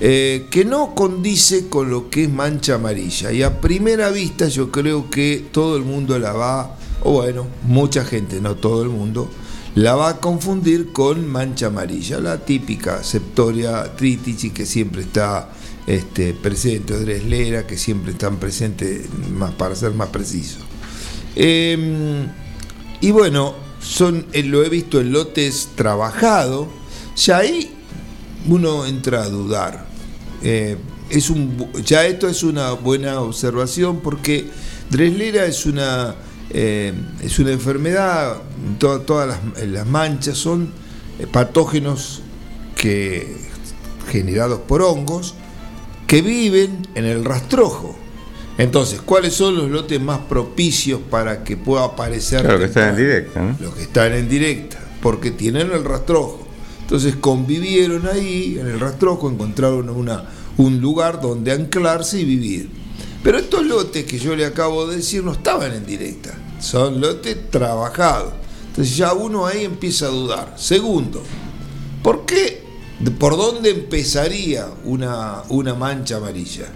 eh, 0.00 0.46
que 0.50 0.64
no 0.64 0.94
condice 0.94 1.68
con 1.68 1.90
lo 1.90 2.08
que 2.10 2.24
es 2.24 2.30
mancha 2.30 2.76
amarilla. 2.76 3.32
Y 3.32 3.42
a 3.42 3.60
primera 3.60 4.10
vista 4.10 4.46
yo 4.48 4.70
creo 4.70 5.10
que 5.10 5.46
todo 5.50 5.76
el 5.76 5.84
mundo 5.84 6.18
la 6.18 6.32
va, 6.32 6.77
bueno, 7.10 7.46
mucha 7.64 8.04
gente, 8.04 8.40
no 8.40 8.56
todo 8.56 8.82
el 8.82 8.88
mundo, 8.88 9.30
la 9.74 9.94
va 9.94 10.08
a 10.10 10.16
confundir 10.20 10.92
con 10.92 11.26
mancha 11.26 11.66
amarilla, 11.66 12.18
la 12.20 12.38
típica 12.38 13.02
septoria 13.04 13.94
tritici 13.94 14.50
que 14.50 14.66
siempre 14.66 15.02
está 15.02 15.50
este, 15.86 16.34
presente, 16.34 16.94
o 16.94 16.98
dreslera 16.98 17.66
que 17.66 17.78
siempre 17.78 18.12
están 18.12 18.36
presentes, 18.36 19.06
más, 19.32 19.52
para 19.52 19.74
ser 19.74 19.92
más 19.92 20.08
preciso. 20.08 20.58
Em, 21.36 22.26
y 23.00 23.10
bueno, 23.10 23.54
son, 23.80 24.26
eh, 24.32 24.42
lo 24.42 24.64
he 24.64 24.68
visto 24.68 25.00
en 25.00 25.12
lotes 25.12 25.70
trabajados, 25.76 26.66
ya 27.16 27.38
ahí 27.38 27.70
uno 28.48 28.86
entra 28.86 29.22
a 29.22 29.28
dudar. 29.28 29.86
Eh, 30.42 30.76
es 31.10 31.30
un, 31.30 31.72
ya 31.84 32.04
esto 32.04 32.28
es 32.28 32.42
una 32.42 32.72
buena 32.72 33.20
observación 33.20 34.00
porque 34.00 34.50
Dreslera 34.90 35.46
es 35.46 35.64
una, 35.64 36.16
eh, 36.50 36.94
es 37.22 37.38
una 37.38 37.52
enfermedad, 37.52 38.38
todas 38.78 39.38
las, 39.66 39.86
manchas 39.86 40.38
son 40.38 40.72
patógenos 41.30 42.22
que, 42.76 43.36
generados 44.10 44.60
por 44.60 44.82
hongos 44.82 45.34
que 46.06 46.22
viven 46.22 46.88
en 46.94 47.04
el 47.04 47.24
rastrojo. 47.24 47.96
Entonces, 48.56 49.00
¿cuáles 49.00 49.34
son 49.34 49.56
los 49.56 49.70
lotes 49.70 50.00
más 50.00 50.18
propicios 50.20 51.00
para 51.10 51.44
que 51.44 51.56
pueda 51.56 51.84
aparecer? 51.84 52.42
Claro, 52.42 52.58
que 52.58 52.64
están 52.64 52.90
en 52.90 52.96
directa, 52.96 53.42
¿no? 53.42 53.56
Los 53.60 53.74
que 53.74 53.82
están 53.82 54.12
en 54.14 54.28
directa, 54.28 54.78
porque 55.00 55.30
tienen 55.30 55.70
el 55.70 55.84
rastrojo. 55.84 56.48
Entonces 56.80 57.16
convivieron 57.16 58.08
ahí, 58.08 58.56
en 58.58 58.66
el 58.66 58.80
rastrojo, 58.80 59.30
encontraron 59.30 59.90
una, 59.90 60.24
un 60.56 60.80
lugar 60.80 61.20
donde 61.20 61.52
anclarse 61.52 62.20
y 62.20 62.24
vivir. 62.24 62.70
Pero 63.22 63.38
estos 63.38 63.66
lotes 63.66 64.04
que 64.04 64.18
yo 64.18 64.36
le 64.36 64.46
acabo 64.46 64.86
de 64.86 64.96
decir 64.96 65.24
no 65.24 65.32
estaban 65.32 65.72
en 65.72 65.84
directa, 65.84 66.34
son 66.60 67.00
lotes 67.00 67.50
trabajados. 67.50 68.32
Entonces 68.68 68.96
ya 68.96 69.12
uno 69.12 69.46
ahí 69.46 69.64
empieza 69.64 70.06
a 70.06 70.10
dudar. 70.10 70.54
Segundo, 70.56 71.22
¿por 72.02 72.24
qué? 72.24 72.62
¿Por 73.18 73.36
dónde 73.36 73.70
empezaría 73.70 74.68
una, 74.84 75.42
una 75.48 75.74
mancha 75.74 76.16
amarilla? 76.16 76.66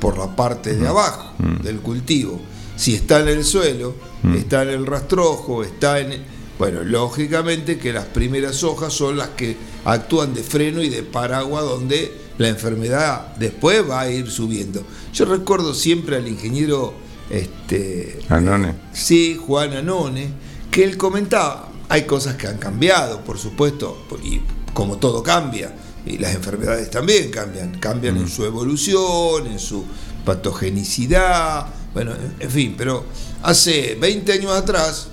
por 0.00 0.18
la 0.18 0.34
parte 0.34 0.74
de 0.74 0.88
abajo 0.88 1.34
del 1.62 1.80
cultivo. 1.80 2.40
Si 2.74 2.94
está 2.94 3.20
en 3.20 3.28
el 3.28 3.44
suelo, 3.44 3.94
está 4.34 4.62
en 4.62 4.70
el 4.70 4.86
rastrojo, 4.86 5.62
está 5.62 6.00
en... 6.00 6.40
Bueno, 6.58 6.82
lógicamente 6.82 7.78
que 7.78 7.92
las 7.92 8.06
primeras 8.06 8.64
hojas 8.64 8.92
son 8.92 9.16
las 9.16 9.28
que 9.30 9.56
actúan 9.84 10.34
de 10.34 10.42
freno 10.42 10.82
y 10.82 10.88
de 10.88 11.02
paraguas 11.02 11.64
donde 11.64 12.19
la 12.40 12.48
enfermedad 12.48 13.36
después 13.36 13.88
va 13.88 14.00
a 14.00 14.10
ir 14.10 14.30
subiendo. 14.30 14.82
Yo 15.12 15.26
recuerdo 15.26 15.74
siempre 15.74 16.16
al 16.16 16.26
ingeniero 16.26 16.94
este, 17.28 18.18
Anone. 18.30 18.74
sí, 18.94 19.38
Juan 19.38 19.74
Anone, 19.74 20.30
que 20.70 20.82
él 20.82 20.96
comentaba, 20.96 21.68
hay 21.90 22.04
cosas 22.04 22.36
que 22.36 22.46
han 22.46 22.56
cambiado, 22.56 23.20
por 23.24 23.36
supuesto, 23.36 24.06
y 24.24 24.40
como 24.72 24.96
todo 24.96 25.22
cambia 25.22 25.74
y 26.06 26.16
las 26.16 26.34
enfermedades 26.34 26.88
también 26.88 27.30
cambian, 27.30 27.78
cambian 27.78 28.16
en 28.16 28.24
mm. 28.24 28.28
su 28.28 28.46
evolución, 28.46 29.46
en 29.46 29.58
su 29.58 29.84
patogenicidad, 30.24 31.66
bueno, 31.92 32.14
en 32.38 32.50
fin, 32.50 32.74
pero 32.78 33.04
hace 33.42 33.98
20 34.00 34.32
años 34.32 34.52
atrás 34.52 35.08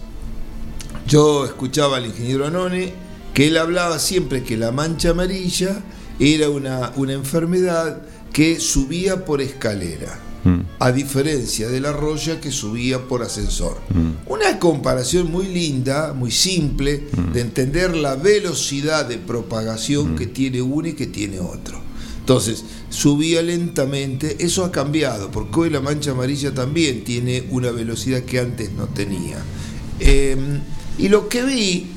yo 1.05 1.45
escuchaba 1.45 1.97
al 1.97 2.05
ingeniero 2.05 2.47
Anone 2.47 2.93
que 3.33 3.47
él 3.47 3.57
hablaba 3.57 3.99
siempre 3.99 4.43
que 4.43 4.55
la 4.55 4.71
mancha 4.71 5.09
amarilla 5.09 5.83
era 6.19 6.49
una, 6.49 6.91
una 6.95 7.13
enfermedad 7.13 8.01
que 8.33 8.59
subía 8.59 9.25
por 9.25 9.41
escalera. 9.41 10.19
Mm. 10.43 10.61
a 10.79 10.91
diferencia 10.91 11.67
de 11.67 11.81
la 11.81 11.91
roya 11.91 12.39
que 12.39 12.51
subía 12.51 13.07
por 13.07 13.21
ascensor. 13.21 13.81
Mm. 13.89 14.31
Una 14.31 14.59
comparación 14.59 15.29
muy 15.29 15.47
linda, 15.47 16.13
muy 16.13 16.31
simple, 16.31 17.07
mm. 17.11 17.33
de 17.33 17.41
entender 17.41 17.97
la 17.97 18.15
velocidad 18.15 19.05
de 19.05 19.17
propagación 19.17 20.15
que 20.15 20.27
tiene 20.27 20.61
uno 20.61 20.87
y 20.87 20.93
que 20.93 21.07
tiene 21.07 21.39
otro. 21.39 21.81
Entonces, 22.19 22.63
subía 22.89 23.41
lentamente, 23.41 24.37
eso 24.39 24.63
ha 24.63 24.71
cambiado, 24.71 25.31
porque 25.31 25.59
hoy 25.61 25.69
la 25.69 25.81
mancha 25.81 26.11
amarilla 26.11 26.53
también 26.53 27.03
tiene 27.03 27.45
una 27.49 27.71
velocidad 27.71 28.21
que 28.23 28.39
antes 28.39 28.71
no 28.71 28.85
tenía. 28.87 29.37
Em, 29.99 30.61
y 30.97 31.09
lo 31.09 31.29
que 31.29 31.43
vi, 31.43 31.87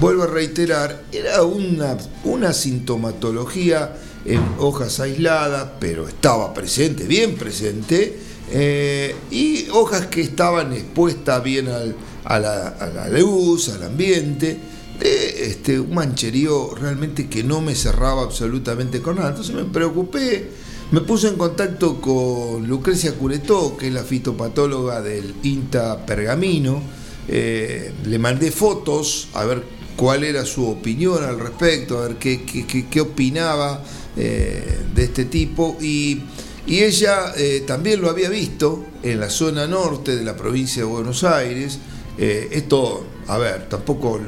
vuelvo 0.00 0.24
a 0.24 0.26
reiterar, 0.26 1.04
era 1.12 1.42
una, 1.42 1.96
una 2.24 2.52
sintomatología 2.52 3.96
en 4.24 4.40
hojas 4.58 5.00
aisladas, 5.00 5.70
pero 5.80 6.08
estaba 6.08 6.54
presente, 6.54 7.04
bien 7.04 7.36
presente, 7.36 8.18
eh, 8.50 9.14
y 9.30 9.68
hojas 9.70 10.06
que 10.06 10.20
estaban 10.20 10.72
expuestas 10.72 11.42
bien 11.42 11.68
a, 11.68 12.38
la, 12.38 13.08
luz, 13.10 13.68
al 13.70 13.82
ambiente, 13.84 14.58
de 14.98 15.46
este, 15.46 15.80
un 15.80 15.94
mancherío 15.94 16.74
realmente 16.74 17.28
que 17.28 17.42
no 17.42 17.60
me 17.60 17.74
cerraba 17.74 18.22
absolutamente 18.22 19.00
con 19.00 19.16
nada. 19.16 19.30
Entonces 19.30 19.54
me 19.54 19.64
preocupé, 19.64 20.50
me 20.90 21.00
puse 21.00 21.28
en 21.28 21.36
contacto 21.36 22.00
con 22.00 22.66
Lucrecia 22.68 23.12
Curetó, 23.14 23.76
que 23.76 23.88
es 23.88 23.94
la 23.94 24.04
fitopatóloga 24.04 25.00
del 25.00 25.34
INTA 25.42 26.04
Pergamino, 26.04 26.82
eh, 27.28 27.92
le 28.04 28.18
mandé 28.18 28.50
fotos 28.50 29.28
a 29.34 29.44
ver 29.44 29.62
cuál 29.96 30.24
era 30.24 30.44
su 30.44 30.68
opinión 30.68 31.22
al 31.24 31.38
respecto, 31.38 31.98
a 31.98 32.08
ver 32.08 32.16
qué, 32.16 32.42
qué, 32.44 32.86
qué 32.88 33.00
opinaba 33.00 33.82
eh, 34.14 34.80
de 34.94 35.04
este 35.04 35.24
tipo 35.24 35.78
y, 35.80 36.20
ella 36.64 37.32
eh, 37.36 37.64
también 37.66 38.00
lo 38.00 38.08
había 38.08 38.28
visto 38.28 38.84
en 39.02 39.18
la 39.18 39.28
zona 39.30 39.66
norte 39.66 40.14
de 40.14 40.22
la 40.22 40.36
provincia 40.36 40.82
de 40.82 40.88
Buenos 40.88 41.24
Aires. 41.24 41.78
Eh, 42.16 42.50
esto, 42.52 43.04
a 43.26 43.36
ver, 43.36 43.68
tampoco 43.68 44.20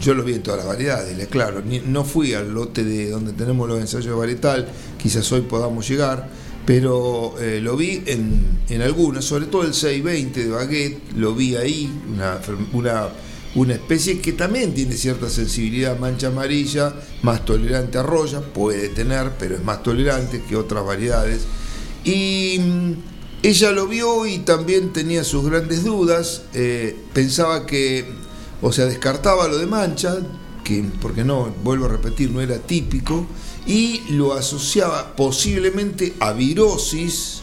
yo 0.00 0.14
lo 0.14 0.24
vi 0.24 0.34
en 0.34 0.42
todas 0.42 0.58
las 0.58 0.66
variedades, 0.66 1.28
claro, 1.28 1.62
no 1.86 2.04
fui 2.04 2.34
al 2.34 2.52
lote 2.52 2.82
de 2.82 3.08
donde 3.10 3.32
tenemos 3.34 3.68
los 3.68 3.78
ensayos 3.78 4.06
de 4.06 4.12
varietal, 4.12 4.68
quizás 5.00 5.30
hoy 5.30 5.42
podamos 5.42 5.88
llegar, 5.88 6.28
pero 6.66 7.34
lo 7.62 7.76
vi 7.76 8.02
en, 8.06 8.58
en 8.68 8.82
algunas, 8.82 9.24
sobre 9.24 9.46
todo 9.46 9.62
el 9.62 9.72
620 9.72 10.44
de 10.44 10.50
Baguette, 10.50 11.12
lo 11.14 11.34
vi 11.34 11.54
ahí, 11.54 11.88
una, 12.12 12.40
una 12.72 13.08
una 13.56 13.72
especie 13.72 14.20
que 14.20 14.32
también 14.32 14.74
tiene 14.74 14.94
cierta 14.96 15.30
sensibilidad 15.30 15.96
a 15.96 15.98
mancha 15.98 16.28
amarilla, 16.28 16.94
más 17.22 17.44
tolerante 17.46 17.96
a 17.96 18.02
roya, 18.02 18.40
puede 18.40 18.90
tener, 18.90 19.32
pero 19.38 19.56
es 19.56 19.64
más 19.64 19.82
tolerante 19.82 20.42
que 20.46 20.56
otras 20.56 20.84
variedades. 20.84 21.46
Y 22.04 22.58
mm, 22.60 22.92
ella 23.42 23.72
lo 23.72 23.86
vio 23.86 24.26
y 24.26 24.40
también 24.40 24.92
tenía 24.92 25.24
sus 25.24 25.46
grandes 25.46 25.84
dudas, 25.84 26.42
eh, 26.52 26.96
pensaba 27.14 27.64
que, 27.64 28.04
o 28.60 28.72
sea, 28.72 28.84
descartaba 28.84 29.48
lo 29.48 29.56
de 29.56 29.66
mancha, 29.66 30.18
que, 30.62 30.84
porque 31.00 31.24
no, 31.24 31.54
vuelvo 31.64 31.86
a 31.86 31.88
repetir, 31.88 32.30
no 32.30 32.42
era 32.42 32.58
típico, 32.58 33.26
y 33.66 34.02
lo 34.10 34.34
asociaba 34.34 35.16
posiblemente 35.16 36.12
a 36.20 36.32
virosis, 36.32 37.40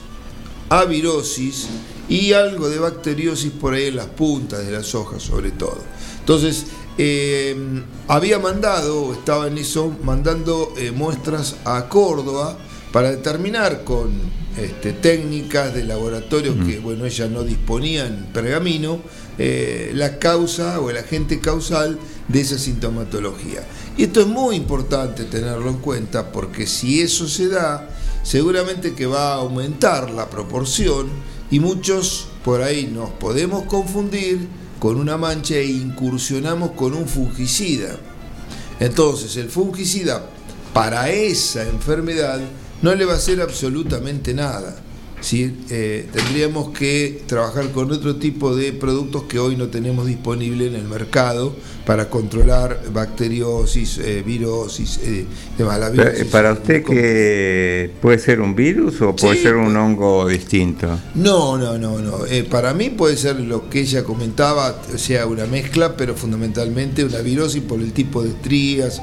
a 0.70 0.86
virosis 0.86 1.68
y 2.08 2.34
algo 2.34 2.70
de 2.70 2.78
bacteriosis 2.78 3.52
por 3.52 3.74
ahí 3.74 3.86
en 3.86 3.96
las 3.96 4.08
puntas 4.08 4.64
de 4.64 4.72
las 4.72 4.94
hojas 4.94 5.24
sobre 5.24 5.52
todo. 5.52 5.82
Entonces, 6.24 6.68
eh, 6.98 7.54
había 8.08 8.40
mandado, 8.40 9.12
estaba 9.12 9.48
en 9.48 9.58
eso, 9.58 9.94
mandando 10.04 10.74
eh, 10.78 10.92
muestras 10.92 11.58
a 11.66 11.90
Córdoba 11.90 12.58
para 12.94 13.12
determinar 13.12 13.84
con 13.84 14.12
este, 14.58 14.94
técnicas 14.94 15.74
de 15.74 15.84
laboratorio 15.84 16.56
que, 16.66 16.80
bueno, 16.80 17.06
ella 17.06 17.28
no 17.28 17.44
disponía 17.44 18.08
en 18.08 18.28
pergamino, 18.32 19.02
eh, 19.38 19.92
la 19.96 20.18
causa 20.18 20.80
o 20.80 20.92
el 20.92 20.98
agente 20.98 21.42
causal 21.42 22.00
de 22.30 22.40
esa 22.40 22.58
sintomatología. 22.58 23.66
Y 23.98 24.04
esto 24.04 24.22
es 24.22 24.28
muy 24.28 24.56
importante 24.56 25.26
tenerlo 25.26 25.70
en 25.72 25.80
cuenta 25.80 26.32
porque 26.32 26.68
si 26.68 27.02
eso 27.02 27.28
se 27.28 27.50
da, 27.50 27.90
seguramente 28.24 28.94
que 28.94 29.08
va 29.08 29.34
a 29.34 29.38
aumentar 29.40 30.10
la 30.10 30.30
proporción 30.30 31.08
y 31.52 31.60
muchos 31.60 32.28
por 32.46 32.62
ahí 32.62 32.86
nos 32.86 33.10
podemos 33.10 33.64
confundir 33.64 34.48
con 34.84 34.98
una 34.98 35.16
mancha 35.16 35.56
e 35.56 35.66
incursionamos 35.66 36.72
con 36.72 36.94
un 36.94 37.08
fungicida. 37.08 37.96
Entonces 38.82 39.38
el 39.38 39.50
fungicida 39.50 40.28
para 40.74 41.10
esa 41.10 41.64
enfermedad 41.64 42.42
no 42.82 42.94
le 42.94 43.06
va 43.06 43.14
a 43.14 43.16
hacer 43.16 43.40
absolutamente 43.40 44.34
nada. 44.34 44.76
¿sí? 45.22 45.56
Eh, 45.70 46.10
tendríamos 46.12 46.78
que 46.78 47.24
trabajar 47.28 47.72
con 47.72 47.94
otro 47.94 48.18
tipo 48.18 48.58
de 48.58 48.74
productos 48.74 49.24
que 49.24 49.40
hoy 49.40 49.56
no 49.56 49.70
tenemos 49.70 50.06
disponible 50.06 50.68
en 50.68 50.76
el 50.76 50.84
mercado 50.84 51.56
para 51.86 52.10
controlar 52.10 52.82
bacteriosis, 52.94 53.98
eh, 53.98 54.24
virosis, 54.26 55.00
eh, 55.04 55.26
eh 55.58 56.26
¿Para 56.32 56.54
usted 56.54 56.84
que 56.84 57.92
puede 58.02 58.20
ser 58.20 58.40
un 58.40 58.56
virus 58.56 59.02
o 59.02 59.14
puede 59.16 59.42
ser 59.42 59.56
un 59.56 59.76
hongo 59.76 60.28
distinto? 60.28 60.88
No, 61.16 61.58
no, 61.58 61.78
no, 61.78 62.00
no. 62.00 62.26
Eh, 62.26 62.46
para 62.46 62.74
mí 62.74 62.90
puede 62.90 63.18
ser 63.18 63.40
lo 63.40 63.70
que 63.70 63.82
ella 63.82 64.04
comentaba, 64.04 64.82
o 64.94 64.98
sea, 64.98 65.26
una 65.26 65.46
mezcla, 65.46 65.98
pero 65.98 66.16
fundamentalmente 66.16 67.04
una 67.04 67.20
virosis 67.20 67.62
por 67.62 67.82
el 67.82 67.92
tipo 67.92 68.24
de 68.24 68.30
estrías, 68.30 69.02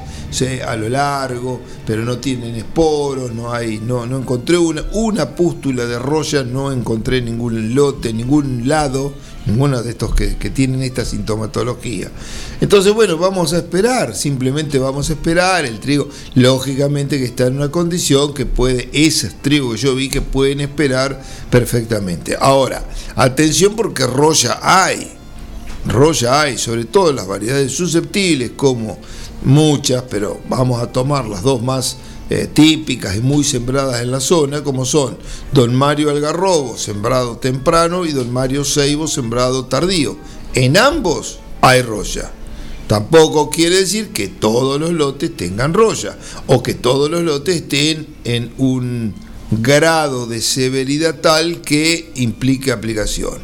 a 0.65 0.75
lo 0.75 0.89
largo, 0.89 1.61
pero 1.85 2.03
no 2.03 2.17
tienen 2.17 2.55
esporos, 2.55 3.31
no 3.31 3.53
hay, 3.53 3.79
no, 3.79 4.07
no 4.07 4.17
encontré 4.17 4.57
una, 4.57 4.83
una 4.93 5.35
pústula 5.35 5.85
de 5.85 5.99
roya, 5.99 6.43
no 6.43 6.71
encontré 6.71 7.21
ningún 7.21 7.75
lote, 7.75 8.11
ningún 8.11 8.67
lado 8.67 9.13
ninguno 9.45 9.81
de 9.81 9.89
estos 9.89 10.13
que, 10.13 10.35
tienen 10.51 10.83
esta 10.83 11.05
sintomatología. 11.05 12.11
Entonces, 12.59 12.93
bueno, 12.93 13.17
vamos 13.17 13.53
a 13.53 13.57
esperar, 13.57 14.15
simplemente 14.15 14.77
vamos 14.79 15.09
a 15.09 15.13
esperar. 15.13 15.65
El 15.65 15.79
trigo, 15.79 16.09
lógicamente 16.35 17.17
que 17.17 17.25
está 17.25 17.47
en 17.47 17.57
una 17.57 17.71
condición 17.71 18.33
que 18.33 18.45
puede, 18.45 18.89
ese 18.93 19.29
trigo 19.41 19.71
que 19.71 19.77
yo 19.77 19.95
vi 19.95 20.09
que 20.09 20.21
pueden 20.21 20.61
esperar 20.61 21.21
perfectamente. 21.49 22.35
Ahora, 22.39 22.83
atención 23.15 23.75
porque 23.75 24.05
roya 24.05 24.59
hay, 24.61 25.11
roya 25.87 26.41
hay, 26.41 26.57
sobre 26.57 26.85
todo 26.85 27.11
las 27.13 27.27
variedades 27.27 27.71
susceptibles 27.71 28.51
como 28.55 28.99
muchas, 29.43 30.03
pero 30.09 30.39
vamos 30.47 30.81
a 30.81 30.87
tomar 30.87 31.25
las 31.25 31.41
dos 31.41 31.61
más 31.61 31.97
eh, 32.33 32.47
típicas 32.47 33.17
y 33.17 33.19
muy 33.19 33.43
sembradas 33.43 34.01
en 34.01 34.09
la 34.09 34.21
zona, 34.21 34.63
como 34.63 34.85
son 34.85 35.17
Don 35.51 35.75
Mario 35.75 36.09
Algarrobo, 36.09 36.77
sembrado 36.77 37.35
temprano, 37.35 38.05
y 38.05 38.13
Don 38.13 38.31
Mario 38.31 38.63
Seibo, 38.63 39.05
sembrado 39.09 39.65
tardío. 39.65 40.15
En 40.53 40.77
ambos 40.77 41.39
hay 41.59 41.81
roya. 41.81 42.31
Tampoco 42.87 43.49
quiere 43.49 43.81
decir 43.81 44.13
que 44.13 44.29
todos 44.29 44.79
los 44.79 44.91
lotes 44.91 45.35
tengan 45.35 45.73
roya 45.73 46.17
o 46.47 46.63
que 46.63 46.73
todos 46.73 47.11
los 47.11 47.21
lotes 47.21 47.57
estén 47.57 48.07
en 48.23 48.53
un 48.57 49.13
grado 49.51 50.25
de 50.25 50.39
severidad 50.39 51.19
tal 51.19 51.59
que 51.59 52.13
implique 52.15 52.71
aplicación. 52.71 53.39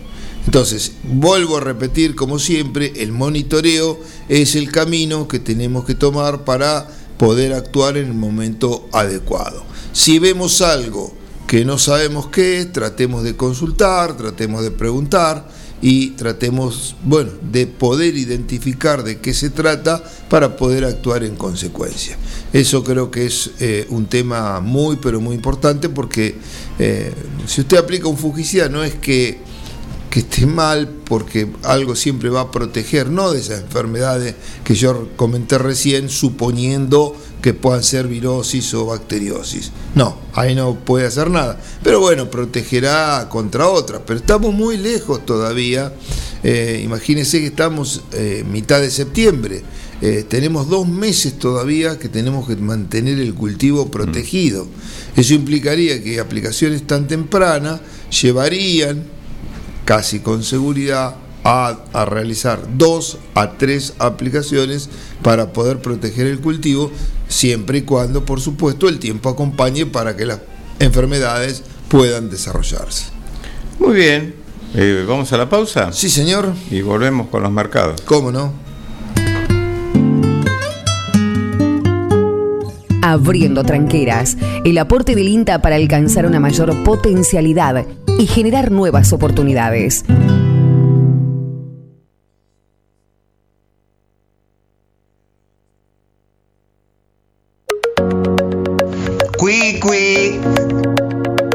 Entonces, 0.46 0.94
vuelvo 1.04 1.58
a 1.58 1.60
repetir 1.60 2.16
como 2.16 2.40
siempre, 2.40 2.94
el 2.96 3.12
monitoreo 3.12 4.00
es 4.30 4.56
el 4.56 4.72
camino 4.72 5.28
que 5.28 5.40
tenemos 5.40 5.84
que 5.84 5.94
tomar 5.94 6.46
para 6.46 6.88
poder 7.18 7.54
actuar 7.54 7.98
en 7.98 8.08
el 8.08 8.14
momento 8.14 8.88
adecuado. 8.92 9.64
Si 9.94 10.20
vemos 10.20 10.62
algo 10.62 11.14
que 11.48 11.66
no 11.66 11.78
sabemos 11.78 12.28
qué 12.28 12.60
es, 12.60 12.72
tratemos 12.74 13.24
de 13.24 13.36
consultar, 13.36 14.18
tratemos 14.18 14.64
de 14.64 14.72
preguntar 14.72 15.48
y 15.82 16.12
tratemos, 16.12 16.96
bueno, 17.04 17.32
de 17.42 17.68
poder 17.68 18.18
identificar 18.18 19.04
de 19.04 19.20
qué 19.20 19.34
se 19.34 19.50
trata 19.50 20.04
para 20.30 20.58
poder 20.58 20.84
actuar 20.86 21.24
en 21.24 21.36
consecuencia. 21.36 22.18
Eso 22.52 22.84
creo 22.84 23.12
que 23.12 23.28
es 23.28 23.52
eh, 23.60 23.86
un 23.90 24.08
tema 24.08 24.60
muy, 24.60 24.98
pero 24.98 25.22
muy 25.22 25.36
importante 25.36 25.90
porque 25.90 26.36
eh, 26.80 27.14
si 27.46 27.62
usted 27.62 27.78
aplica 27.78 28.08
un 28.08 28.18
fungicida 28.18 28.70
no 28.70 28.84
es 28.84 28.96
que 28.96 29.40
que 30.18 30.22
esté 30.22 30.48
mal 30.48 30.90
porque 31.06 31.48
algo 31.62 31.96
siempre 31.96 32.32
va 32.32 32.42
a 32.42 32.52
proteger, 32.52 33.12
no 33.12 33.32
de 33.32 33.40
esas 33.40 33.62
enfermedades 33.62 34.34
que 34.64 34.74
yo 34.74 35.10
comenté 35.16 35.60
recién, 35.60 36.10
suponiendo 36.10 37.16
que 37.40 37.54
puedan 37.54 37.84
ser 37.84 38.08
virosis 38.08 38.74
o 38.74 38.88
bacteriosis. 38.88 39.72
No, 39.94 40.18
ahí 40.34 40.56
no 40.56 40.74
puede 40.74 41.06
hacer 41.06 41.30
nada. 41.30 41.62
Pero 41.84 42.00
bueno, 42.00 42.32
protegerá 42.32 43.28
contra 43.30 43.68
otras. 43.68 44.02
Pero 44.08 44.20
estamos 44.20 44.56
muy 44.56 44.78
lejos 44.78 45.24
todavía. 45.24 45.94
Eh, 46.44 46.82
imagínense 46.84 47.40
que 47.40 47.48
estamos 47.48 48.02
eh, 48.14 48.44
mitad 48.50 48.82
de 48.82 48.90
septiembre. 48.90 49.62
Eh, 50.02 50.26
tenemos 50.28 50.68
dos 50.68 50.88
meses 50.88 51.38
todavía 51.38 52.00
que 52.00 52.10
tenemos 52.10 52.48
que 52.48 52.56
mantener 52.56 53.20
el 53.20 53.36
cultivo 53.36 53.92
protegido. 53.92 54.66
Mm. 54.66 55.20
Eso 55.20 55.36
implicaría 55.36 56.02
que 56.02 56.20
aplicaciones 56.20 56.88
tan 56.88 57.08
tempranas 57.08 57.82
llevarían 58.10 59.17
casi 59.88 60.20
con 60.20 60.44
seguridad 60.44 61.16
a, 61.46 61.78
realizar 62.06 62.60
dos 62.76 63.20
a 63.36 63.52
tres 63.52 63.94
aplicaciones 64.00 64.90
para 65.24 65.54
poder 65.54 65.80
proteger 65.80 66.28
el 66.28 66.42
cultivo, 66.42 66.92
siempre 67.30 67.78
y 67.78 67.82
cuando, 67.84 68.26
por 68.26 68.42
supuesto, 68.42 68.90
el 68.90 69.00
tiempo 69.00 69.30
acompañe 69.30 69.86
para 69.86 70.18
que 70.18 70.26
las 70.26 70.42
enfermedades 70.80 71.64
puedan 71.88 72.30
desarrollarse. 72.30 73.06
Muy 73.80 73.96
bien, 73.96 74.36
eh, 74.76 75.06
¿vamos 75.08 75.32
a 75.32 75.38
la 75.38 75.50
pausa? 75.50 75.94
Sí, 75.94 76.10
señor. 76.10 76.54
Y 76.70 76.82
volvemos 76.82 77.28
con 77.30 77.44
los 77.44 77.52
mercados. 77.54 78.02
¿Cómo 78.02 78.30
no? 78.30 78.67
Abriendo 83.08 83.64
tranqueras, 83.64 84.38
el 84.66 84.78
aporte 84.78 85.16
del 85.16 85.30
INTA 85.30 85.62
para 85.62 85.78
alcanzar 85.78 86.26
una 86.26 86.42
mayor 86.42 86.84
potencialidad 86.84 87.86
y 88.20 88.28
generar 88.28 88.70
nuevas 88.70 89.14
oportunidades. 89.14 90.04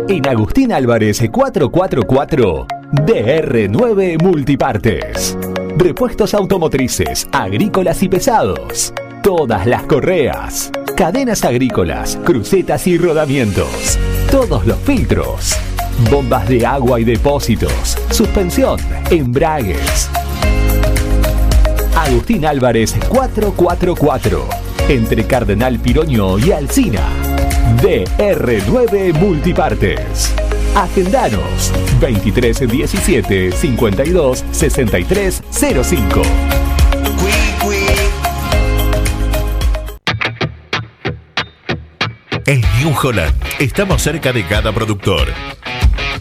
En 0.08 0.26
Agustín 0.26 0.72
Álvarez 0.72 1.22
444 1.30 2.66
DR9 2.92 4.22
Multipartes. 4.22 5.36
Repuestos 5.76 6.32
automotrices, 6.32 7.28
agrícolas 7.30 8.02
y 8.02 8.08
pesados. 8.08 8.94
Todas 9.22 9.66
las 9.66 9.82
correas, 9.82 10.72
cadenas 11.02 11.44
agrícolas, 11.44 12.16
crucetas 12.24 12.86
y 12.86 12.96
rodamientos. 12.96 13.98
Todos 14.30 14.64
los 14.64 14.78
filtros 14.78 15.56
bombas 16.08 16.48
de 16.48 16.64
agua 16.64 17.00
y 17.00 17.04
depósitos, 17.04 17.98
suspensión, 18.12 18.78
embragues. 19.10 20.08
Agustín 21.96 22.46
Álvarez 22.46 22.94
444, 23.08 24.48
entre 24.90 25.24
Cardenal 25.26 25.80
Piroño 25.80 26.38
y 26.38 26.52
Alcina. 26.52 27.02
DR9 27.82 29.12
Multipartes. 29.14 30.32
Agendanos 30.76 31.72
2317 32.00 33.50
52 33.50 34.44
63 34.52 35.42
05. 35.50 36.71
En 42.46 42.60
New 42.78 42.94
Holland 43.00 43.34
estamos 43.58 44.02
cerca 44.02 44.32
de 44.32 44.44
cada 44.46 44.72
productor 44.72 45.28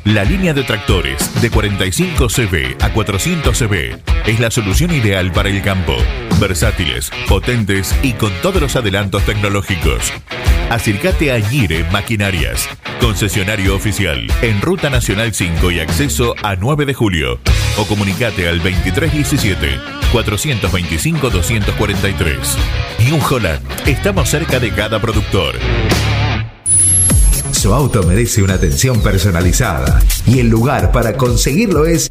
la 0.06 0.24
línea 0.24 0.52
de 0.56 0.64
tractores 0.64 1.42
de 1.44 1.52
45 1.52 2.28
cb 2.28 2.76
a 2.80 2.92
400 2.92 3.56
cb 3.56 4.00
es 4.26 4.40
la 4.40 4.50
solución 4.50 4.92
ideal 4.92 5.32
para 5.32 5.50
el 5.50 5.62
campo. 5.62 5.96
Versátiles, 6.40 7.12
potentes 7.30 7.96
y 8.02 8.14
con 8.14 8.32
todos 8.42 8.60
los 8.60 8.76
adelantos 8.76 9.24
tecnológicos. 9.26 10.12
Acércate 10.72 11.32
a 11.32 11.40
Gire 11.40 11.84
Maquinarias, 11.92 12.68
concesionario 13.02 13.76
oficial 13.76 14.28
en 14.42 14.62
Ruta 14.62 14.90
Nacional 14.90 15.34
5 15.34 15.72
y 15.72 15.80
acceso 15.80 16.36
a 16.44 16.56
9 16.56 16.86
de 16.86 16.94
julio. 16.94 17.40
O 17.78 17.86
comunicate 17.86 18.48
al 18.48 18.60
2317 18.60 19.80
425 20.12 21.30
243. 21.30 22.58
New 23.06 23.20
Holland, 23.30 23.62
estamos 23.88 24.30
cerca 24.30 24.60
de 24.60 24.72
cada 24.72 25.02
productor. 25.02 25.56
Su 27.52 27.74
auto 27.74 28.04
merece 28.04 28.42
una 28.42 28.56
atención 28.56 29.02
personalizada 29.02 30.02
y 30.26 30.40
el 30.40 30.50
lugar 30.50 30.92
para 30.92 31.14
conseguirlo 31.14 31.86
es 31.86 32.11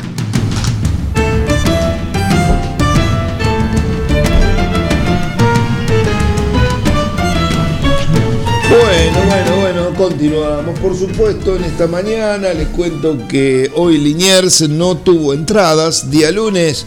Bueno, 8.70 9.20
bueno, 9.28 9.55
continuamos. 9.96 10.78
Por 10.80 10.98
supuesto, 10.98 11.56
en 11.56 11.64
esta 11.64 11.88
mañana 11.88 12.54
les 12.54 12.68
cuento 12.70 13.18
que 13.28 13.72
hoy 13.76 13.98
Liniers 13.98 14.68
no 14.70 14.98
tuvo 14.98 15.34
entradas. 15.34 16.10
Día 16.10 16.32
lunes 16.32 16.86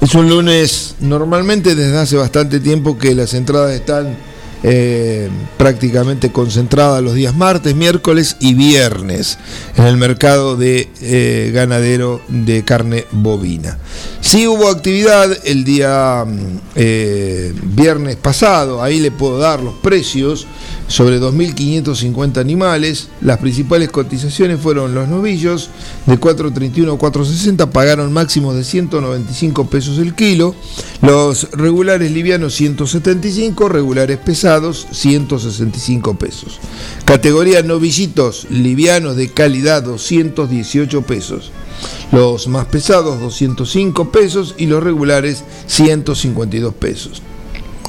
es 0.00 0.14
un 0.14 0.28
lunes 0.28 0.94
normalmente 1.00 1.74
desde 1.74 1.96
hace 1.96 2.16
bastante 2.16 2.60
tiempo 2.60 2.98
que 2.98 3.14
las 3.14 3.34
entradas 3.34 3.72
están 3.72 4.16
eh, 4.64 5.28
prácticamente 5.56 6.32
concentradas 6.32 7.00
los 7.00 7.14
días 7.14 7.34
martes, 7.34 7.76
miércoles 7.76 8.36
y 8.40 8.54
viernes 8.54 9.38
en 9.76 9.84
el 9.84 9.96
mercado 9.96 10.56
de 10.56 10.88
eh, 11.00 11.52
ganadero 11.54 12.20
de 12.26 12.64
carne 12.64 13.04
bovina. 13.12 13.78
Sí 14.20 14.48
hubo 14.48 14.68
actividad 14.68 15.30
el 15.44 15.62
día 15.62 16.24
mm, 16.26 16.60
eh, 16.74 17.54
viernes 17.62 18.16
pasado, 18.16 18.82
ahí 18.82 18.98
le 18.98 19.12
puedo 19.12 19.38
dar 19.38 19.62
los 19.62 19.74
precios 19.74 20.48
sobre 20.88 21.20
2.550 21.20 22.38
animales. 22.38 23.08
Las 23.20 23.38
principales 23.38 23.90
cotizaciones 23.90 24.58
fueron 24.60 24.94
los 24.94 25.06
novillos 25.06 25.70
de 26.06 26.18
4.31 26.18 26.94
a 26.94 26.98
4.60, 26.98 27.70
pagaron 27.70 28.12
máximos 28.12 28.56
de 28.56 28.64
195 28.64 29.68
pesos 29.68 29.98
el 29.98 30.14
kilo. 30.14 30.54
Los 31.02 31.50
regulares 31.52 32.10
livianos 32.10 32.54
175, 32.54 33.68
regulares 33.68 34.18
pesados 34.18 34.86
165 34.90 36.14
pesos. 36.14 36.58
Categoría 37.04 37.62
novillitos 37.62 38.46
livianos 38.50 39.16
de 39.16 39.28
calidad 39.28 39.82
218 39.82 41.02
pesos. 41.02 41.52
Los 42.10 42.48
más 42.48 42.66
pesados 42.66 43.20
205 43.20 44.10
pesos 44.10 44.54
y 44.56 44.66
los 44.66 44.82
regulares 44.82 45.44
152 45.66 46.74
pesos. 46.74 47.22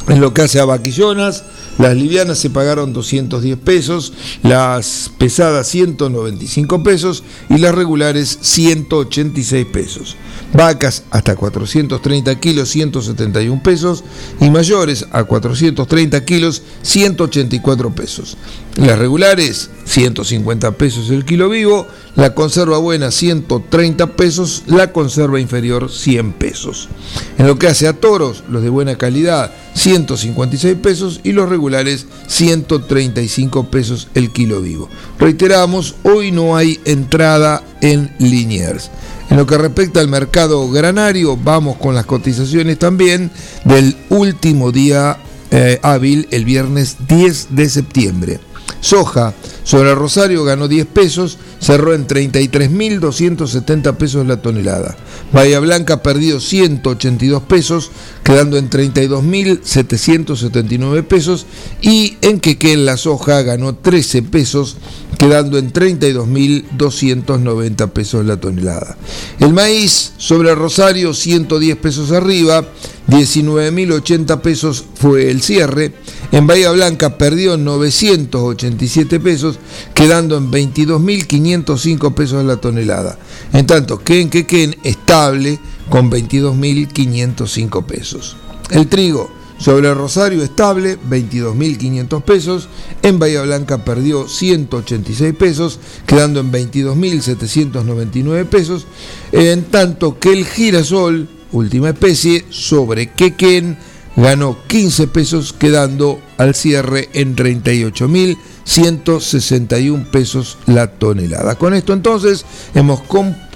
En 0.07 0.21
lo 0.21 0.33
que 0.33 0.41
hace 0.41 0.59
a 0.59 0.65
vaquillonas, 0.65 1.43
las 1.79 1.95
livianas 1.95 2.37
se 2.37 2.49
pagaron 2.49 2.91
210 2.91 3.57
pesos, 3.57 4.11
las 4.43 5.09
pesadas 5.17 5.69
195 5.69 6.83
pesos 6.83 7.23
y 7.49 7.57
las 7.57 7.73
regulares 7.73 8.37
186 8.41 9.65
pesos. 9.65 10.17
Vacas 10.53 11.03
hasta 11.09 11.37
430 11.37 12.37
kilos 12.39 12.69
171 12.69 13.63
pesos 13.63 14.03
y 14.41 14.49
mayores 14.49 15.05
a 15.11 15.23
430 15.23 16.25
kilos 16.25 16.63
184 16.81 17.95
pesos. 17.95 18.35
Las 18.75 18.99
regulares 18.99 19.69
150 19.85 20.71
pesos 20.71 21.09
el 21.09 21.23
kilo 21.23 21.49
vivo, 21.49 21.87
la 22.15 22.35
conserva 22.35 22.77
buena 22.77 23.09
130 23.09 24.15
pesos, 24.17 24.63
la 24.67 24.91
conserva 24.91 25.39
inferior 25.39 25.89
100 25.89 26.33
pesos. 26.33 26.89
En 27.37 27.47
lo 27.47 27.57
que 27.57 27.67
hace 27.67 27.87
a 27.87 27.93
toros, 27.93 28.43
los 28.49 28.63
de 28.63 28.69
buena 28.69 28.97
calidad 28.97 29.53
156 29.79 30.75
pesos 30.75 31.21
y 31.23 31.31
los 31.31 31.47
regulares 31.47 32.05
135 32.27 33.71
pesos 33.71 34.09
el 34.13 34.31
kilo 34.31 34.61
vivo. 34.61 34.89
Reiteramos, 35.17 35.95
hoy 36.03 36.33
no 36.33 36.57
hay 36.57 36.81
entrada 36.83 37.63
en 37.79 38.13
Liniers. 38.19 38.91
En 39.29 39.37
lo 39.37 39.45
que 39.45 39.57
respecta 39.57 40.01
al 40.01 40.09
mercado 40.09 40.69
granario, 40.69 41.37
vamos 41.37 41.77
con 41.77 41.95
las 41.95 42.05
cotizaciones 42.05 42.77
también 42.77 43.31
del 43.63 43.95
último 44.09 44.73
día 44.73 45.17
eh, 45.49 45.79
hábil, 45.81 46.27
el 46.31 46.43
viernes 46.43 46.97
10 47.07 47.55
de 47.55 47.69
septiembre. 47.69 48.39
Soja 48.81 49.33
sobre 49.63 49.93
Rosario 49.93 50.43
ganó 50.43 50.67
10 50.67 50.87
pesos, 50.87 51.37
cerró 51.59 51.93
en 51.93 52.07
33.270 52.07 53.95
pesos 53.97 54.25
la 54.25 54.41
tonelada. 54.41 54.97
Bahía 55.31 55.59
Blanca 55.59 56.01
perdió 56.01 56.39
182 56.39 57.43
pesos, 57.43 57.91
quedando 58.23 58.57
en 58.57 58.71
32.779 58.71 61.03
pesos. 61.03 61.45
Y 61.81 62.17
en 62.21 62.39
Quequén 62.39 62.85
la 62.85 62.97
soja 62.97 63.43
ganó 63.43 63.75
13 63.75 64.23
pesos, 64.23 64.77
quedando 65.19 65.59
en 65.59 65.71
32.290 65.73 67.89
pesos 67.89 68.25
la 68.25 68.39
tonelada. 68.39 68.95
El 69.39 69.53
maíz 69.53 70.13
sobre 70.17 70.55
Rosario 70.55 71.13
110 71.13 71.75
pesos 71.75 72.13
arriba, 72.13 72.65
19.080 73.09 74.39
pesos 74.39 74.85
fue 74.95 75.29
el 75.29 75.41
cierre. 75.41 75.91
En 76.31 76.47
Bahía 76.47 76.71
Blanca 76.71 77.17
perdió 77.17 77.57
987 77.57 79.19
pesos, 79.19 79.59
quedando 79.93 80.37
en 80.37 80.49
22.505 80.49 82.13
pesos 82.13 82.45
la 82.45 82.55
tonelada. 82.55 83.19
En 83.51 83.67
tanto 83.67 83.99
Quequén 83.99 84.77
estable 84.83 85.59
con 85.89 86.09
22.505 86.09 87.85
pesos. 87.85 88.37
El 88.71 88.87
trigo 88.87 89.38
sobre 89.59 89.93
Rosario 89.93 90.43
estable, 90.43 90.97
22.500 91.09 92.23
pesos. 92.23 92.67
En 93.03 93.19
Bahía 93.19 93.43
Blanca 93.43 93.85
perdió 93.85 94.27
186 94.27 95.35
pesos, 95.35 95.79
quedando 96.07 96.39
en 96.39 96.51
22.799 96.51 98.45
pesos. 98.45 98.87
En 99.31 99.65
tanto 99.65 100.17
que 100.17 100.33
el 100.33 100.45
girasol 100.45 101.27
última 101.51 101.89
especie, 101.89 102.45
sobre 102.49 103.11
Quequén 103.11 103.77
ganó 104.15 104.57
15 104.67 105.07
pesos, 105.07 105.51
quedando 105.53 106.19
al 106.37 106.55
cierre 106.55 107.09
en 107.13 107.35
38.161 107.35 110.09
pesos 110.09 110.57
la 110.65 110.87
tonelada. 110.87 111.53
Con 111.55 111.73
esto 111.73 111.91
entonces 111.93 112.45
hemos 112.73 113.01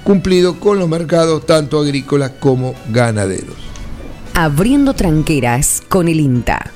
cumplido 0.04 0.60
con 0.60 0.80
los 0.80 0.90
mercados 0.90 1.46
tanto 1.46 1.80
agrícolas 1.80 2.32
como 2.40 2.76
ganaderos. 2.90 3.73
Abriendo 4.36 4.96
tranqueras 4.96 5.84
con 5.88 6.08
el 6.08 6.20
INTA. 6.20 6.72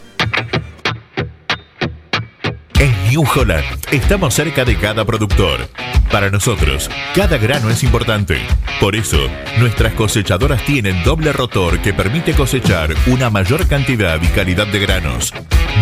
En 2.80 3.10
New 3.10 3.24
Holland. 3.24 3.66
Estamos 3.92 4.36
cerca 4.36 4.64
de 4.64 4.78
cada 4.78 5.04
productor. 5.06 5.68
Para 6.12 6.30
nosotros, 6.30 6.88
cada 7.16 7.40
grano 7.40 7.72
es 7.72 7.82
importante. 7.82 8.38
Por 8.80 8.96
eso, 8.96 9.18
nuestras 9.58 9.94
cosechadoras 9.94 10.64
tienen 10.66 11.04
doble 11.04 11.34
rotor 11.34 11.80
que 11.80 11.94
permite 11.94 12.34
cosechar 12.34 12.94
una 13.08 13.32
mayor 13.32 13.68
cantidad 13.68 14.22
y 14.22 14.28
calidad 14.28 14.68
de 14.68 14.80
granos. 14.80 15.34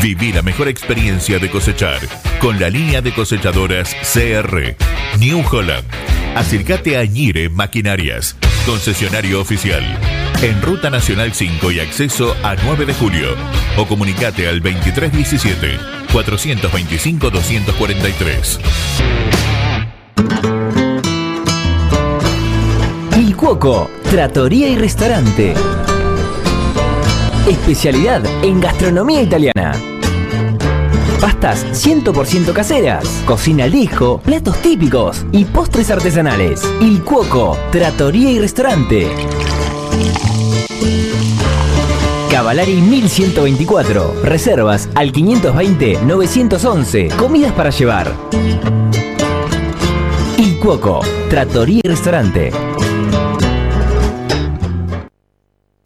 Viví 0.02 0.32
la 0.32 0.44
mejor 0.44 0.70
experiencia 0.70 1.40
de 1.40 1.50
cosechar 1.50 2.00
con 2.40 2.58
la 2.58 2.70
línea 2.70 3.02
de 3.02 3.14
cosechadoras 3.14 3.94
CR. 4.14 4.78
New 5.20 5.44
Holland. 5.52 5.86
Acércate 6.36 6.98
a 6.98 7.04
Ñire 7.04 7.50
Maquinarias, 7.50 8.38
concesionario 8.66 9.42
oficial. 9.42 9.84
En 10.46 10.62
Ruta 10.62 10.92
Nacional 10.92 11.34
5 11.34 11.72
y 11.72 11.80
acceso 11.80 12.36
a 12.44 12.54
9 12.54 12.86
de 12.86 12.94
julio. 12.94 13.30
O 13.80 13.88
comunicate 13.88 14.48
al 14.48 14.62
2317 14.62 15.80
425 16.14 17.32
243. 17.32 18.60
Il 23.18 23.36
Cuoco, 23.36 23.90
Trattoria 24.04 24.70
y 24.70 24.76
Restaurante. 24.76 25.56
Especialidad 27.50 28.24
en 28.44 28.62
gastronomía 28.62 29.24
italiana. 29.24 29.72
Pastas 31.20 31.66
100% 31.74 32.54
caseras, 32.54 33.24
cocina 33.26 33.66
disco, 33.66 34.22
platos 34.24 34.62
típicos 34.62 35.26
y 35.32 35.46
postres 35.46 35.90
artesanales. 35.90 36.62
Il 36.82 37.02
Cuoco, 37.02 37.58
Trattoria 37.72 38.30
y 38.30 38.38
Restaurante. 38.38 39.10
Cavalari 42.30 42.82
1124. 42.82 44.16
Reservas 44.24 44.90
al 44.94 45.14
520-911. 45.14 47.16
Comidas 47.16 47.54
para 47.54 47.70
llevar. 47.70 48.14
Il 50.38 50.60
Cuoco, 50.60 51.00
Trattoria 51.30 51.80
y 51.84 51.88
Restaurante. 51.88 52.52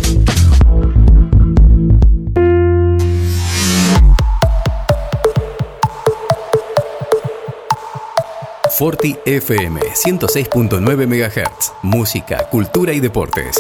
Forti 8.79 9.17
FM 9.27 9.81
106.9 9.81 11.07
MHz. 11.07 11.73
Música, 11.83 12.49
cultura 12.51 12.93
y 12.93 13.01
deportes. 13.01 13.57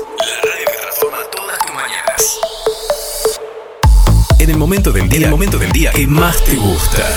En 4.43 4.51
el 4.51 4.59
momento 4.59 4.91
del 4.91 5.09
día, 5.09 5.19
en 5.19 5.25
el 5.27 5.31
momento 5.31 5.57
del 5.57 5.71
día 5.71 5.93
que 5.93 6.05
más 6.05 6.45
te 6.45 6.57
gusta. 6.57 7.09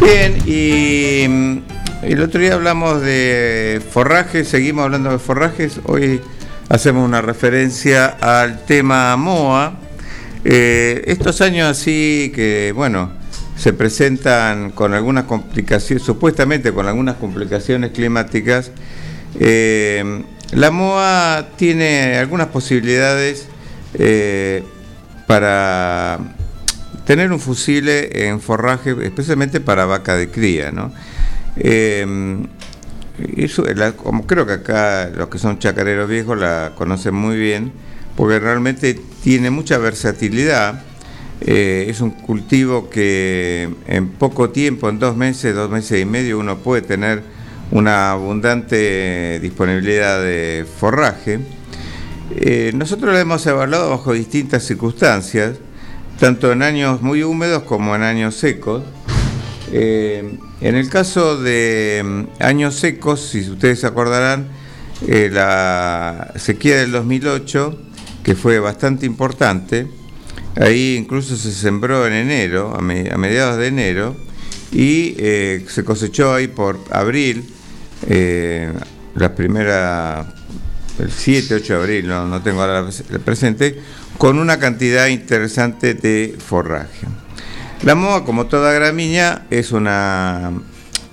Bien, 0.00 0.36
y 0.44 1.28
mm, 1.28 1.58
el 2.02 2.20
otro 2.22 2.40
día 2.40 2.54
hablamos 2.54 3.02
de 3.02 3.80
forrajes, 3.92 4.48
seguimos 4.48 4.86
hablando 4.86 5.12
de 5.12 5.20
forrajes. 5.20 5.78
Hoy 5.84 6.20
hacemos 6.68 7.06
una 7.06 7.22
referencia 7.22 8.06
al 8.06 8.64
tema 8.64 9.16
MOA. 9.16 9.74
Eh, 10.44 11.04
estos 11.06 11.40
años 11.40 11.68
así 11.68 12.32
que, 12.34 12.72
bueno, 12.74 13.12
se 13.56 13.72
presentan 13.74 14.72
con 14.72 14.92
algunas 14.92 15.26
complicaciones, 15.26 16.02
supuestamente 16.02 16.72
con 16.72 16.88
algunas 16.88 17.14
complicaciones 17.14 17.92
climáticas, 17.92 18.72
eh, 19.38 20.24
la 20.52 20.70
MOA 20.70 21.48
tiene 21.56 22.16
algunas 22.16 22.48
posibilidades 22.48 23.48
eh, 23.94 24.64
para 25.26 26.18
tener 27.04 27.32
un 27.32 27.40
fusible 27.40 28.26
en 28.28 28.40
forraje, 28.40 28.96
especialmente 29.02 29.60
para 29.60 29.84
vaca 29.84 30.16
de 30.16 30.30
cría, 30.30 30.72
¿no? 30.72 30.92
Eso, 33.36 33.64
como 33.96 34.26
creo 34.26 34.46
que 34.46 34.54
acá 34.54 35.10
los 35.14 35.28
que 35.28 35.38
son 35.38 35.58
chacareros 35.58 36.08
viejos 36.08 36.38
la 36.38 36.72
conocen 36.74 37.14
muy 37.14 37.36
bien, 37.36 37.72
porque 38.16 38.38
realmente 38.38 38.98
tiene 39.22 39.50
mucha 39.50 39.78
versatilidad. 39.78 40.82
Eh, 41.42 41.86
es 41.88 42.00
un 42.00 42.10
cultivo 42.10 42.90
que 42.90 43.70
en 43.86 44.08
poco 44.08 44.50
tiempo, 44.50 44.88
en 44.88 44.98
dos 44.98 45.16
meses, 45.16 45.54
dos 45.54 45.70
meses 45.70 46.00
y 46.00 46.04
medio, 46.04 46.38
uno 46.38 46.58
puede 46.58 46.82
tener 46.82 47.22
una 47.70 48.12
abundante 48.12 49.38
disponibilidad 49.40 50.22
de 50.22 50.66
forraje. 50.78 51.40
Eh, 52.36 52.72
nosotros 52.74 53.12
lo 53.12 53.18
hemos 53.18 53.46
evaluado 53.46 53.90
bajo 53.90 54.12
distintas 54.12 54.64
circunstancias, 54.64 55.58
tanto 56.18 56.52
en 56.52 56.62
años 56.62 57.02
muy 57.02 57.22
húmedos 57.22 57.62
como 57.64 57.94
en 57.94 58.02
años 58.02 58.36
secos. 58.36 58.82
Eh, 59.72 60.38
en 60.60 60.74
el 60.74 60.88
caso 60.88 61.40
de 61.40 62.02
mm, 62.04 62.42
años 62.42 62.76
secos, 62.76 63.20
si 63.20 63.48
ustedes 63.48 63.80
se 63.80 63.86
acordarán, 63.86 64.48
la 65.06 66.34
sequía 66.36 66.76
del 66.76 66.92
2008 66.92 67.90
que 68.22 68.34
fue 68.34 68.58
bastante 68.58 69.06
importante. 69.06 69.86
Ahí 70.56 70.96
incluso 70.96 71.36
se 71.36 71.52
sembró 71.52 72.06
en 72.06 72.12
enero, 72.12 72.74
a, 72.76 72.80
mediados 72.82 73.56
de 73.56 73.66
enero, 73.68 74.16
y 74.72 75.14
eh, 75.18 75.64
se 75.68 75.84
cosechó 75.84 76.34
ahí 76.34 76.48
por 76.48 76.78
abril, 76.90 77.44
eh, 78.08 78.72
la 79.14 79.34
primera, 79.34 80.26
el 80.98 81.10
7, 81.10 81.54
8 81.54 81.72
de 81.74 81.78
abril, 81.78 82.08
no, 82.08 82.42
tengo 82.42 82.62
ahora 82.62 82.88
presente, 83.24 83.80
con 84.18 84.38
una 84.38 84.58
cantidad 84.58 85.06
interesante 85.08 85.94
de 85.94 86.36
forraje. 86.38 87.06
La 87.82 87.94
moa, 87.94 88.24
como 88.24 88.46
toda 88.46 88.72
gramínea, 88.72 89.46
es 89.50 89.72
una, 89.72 90.52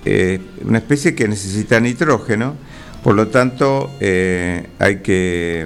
eh, 0.06 0.40
una 0.64 0.80
especie 0.80 1.16
que 1.16 1.28
necesita 1.28 1.80
nitrógeno, 1.80 2.56
por 3.04 3.16
lo 3.16 3.30
tanto 3.30 3.92
hay 4.00 4.98
que 5.02 5.66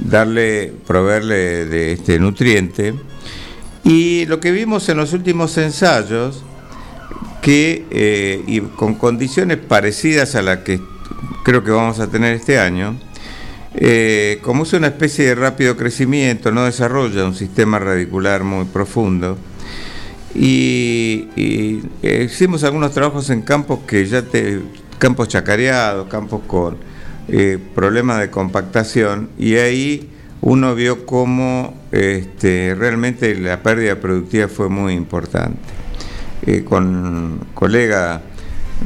darle, 0.00 0.72
proveerle 0.86 1.66
de 1.66 1.92
este 1.92 2.18
nutriente. 2.18 2.94
Y 3.84 4.26
lo 4.26 4.40
que 4.40 4.52
vimos 4.52 4.88
en 4.88 4.96
los 4.96 5.12
últimos 5.12 5.56
ensayos, 5.58 6.44
que 7.42 7.84
eh, 7.90 8.42
y 8.46 8.60
con 8.60 8.94
condiciones 8.94 9.58
parecidas 9.58 10.34
a 10.36 10.42
las 10.42 10.58
que 10.58 10.80
creo 11.44 11.62
que 11.62 11.72
vamos 11.72 11.98
a 11.98 12.06
tener 12.06 12.34
este 12.34 12.58
año, 12.58 12.96
eh, 13.74 14.38
como 14.42 14.62
es 14.62 14.72
una 14.72 14.86
especie 14.86 15.26
de 15.26 15.34
rápido 15.34 15.76
crecimiento, 15.76 16.52
no 16.52 16.64
desarrolla 16.64 17.24
un 17.24 17.34
sistema 17.34 17.78
radicular 17.78 18.44
muy 18.44 18.64
profundo. 18.66 19.36
Y, 20.34 21.28
eh, 21.36 22.28
hicimos 22.30 22.64
algunos 22.64 22.92
trabajos 22.92 23.28
en 23.28 23.42
campos 23.42 23.80
que 23.86 24.06
ya 24.06 24.22
te, 24.22 24.60
campos 24.98 25.28
chacareados, 25.28 26.08
campos 26.08 26.42
con 26.46 26.92
problemas 27.74 28.18
de 28.18 28.30
compactación 28.30 29.30
y 29.38 29.54
ahí 29.54 30.10
uno 30.42 30.74
vio 30.74 31.06
cómo 31.06 31.72
este, 31.92 32.74
realmente 32.76 33.34
la 33.36 33.62
pérdida 33.62 34.00
productiva 34.00 34.48
fue 34.48 34.68
muy 34.68 34.94
importante. 34.94 35.81
Eh, 36.44 36.64
con 36.64 37.40
colega 37.54 38.22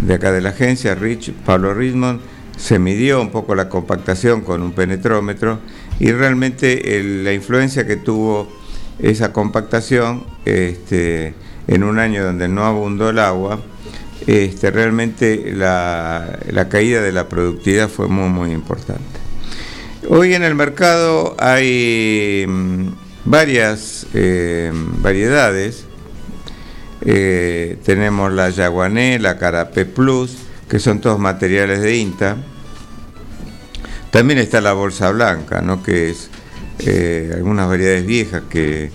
de 0.00 0.14
acá 0.14 0.32
de 0.32 0.40
la 0.40 0.50
agencia, 0.50 0.94
Rich, 0.94 1.32
Pablo 1.32 1.72
Rismond, 1.72 2.20
se 2.56 2.78
midió 2.78 3.20
un 3.20 3.30
poco 3.30 3.54
la 3.54 3.68
compactación 3.68 4.42
con 4.42 4.62
un 4.62 4.72
penetrómetro 4.72 5.58
y 5.98 6.12
realmente 6.12 7.02
la 7.22 7.32
influencia 7.32 7.86
que 7.86 7.96
tuvo 7.96 8.48
esa 8.98 9.32
compactación 9.32 10.24
este, 10.44 11.34
en 11.66 11.84
un 11.84 11.98
año 11.98 12.24
donde 12.24 12.48
no 12.48 12.64
abundó 12.64 13.10
el 13.10 13.18
agua, 13.18 13.60
este, 14.26 14.70
realmente 14.70 15.52
la, 15.54 16.38
caída 16.70 17.02
de 17.02 17.12
la 17.12 17.28
productividad 17.28 17.88
fue 17.88 18.08
muy, 18.08 18.28
muy 18.28 18.52
importante. 18.52 19.04
Hoy 20.08 20.34
en 20.34 20.42
el 20.42 20.54
mercado 20.54 21.34
hay 21.38 22.44
mm, 22.46 22.88
varias 23.24 24.06
eh, 24.14 24.72
variedades. 25.00 25.84
Eh, 27.08 27.78
tenemos 27.84 28.32
la 28.32 28.50
Yaguané, 28.50 29.20
la 29.20 29.38
Carapé 29.38 29.84
Plus, 29.84 30.36
que 30.68 30.80
son 30.80 31.00
todos 31.00 31.20
materiales 31.20 31.80
de 31.80 31.96
INTA. 31.96 32.36
También 34.10 34.40
está 34.40 34.60
la 34.60 34.72
bolsa 34.72 35.12
blanca, 35.12 35.60
¿no? 35.60 35.84
que 35.84 36.10
es 36.10 36.30
eh, 36.80 37.30
algunas 37.32 37.68
variedades 37.68 38.04
viejas 38.04 38.42
que, 38.50 38.90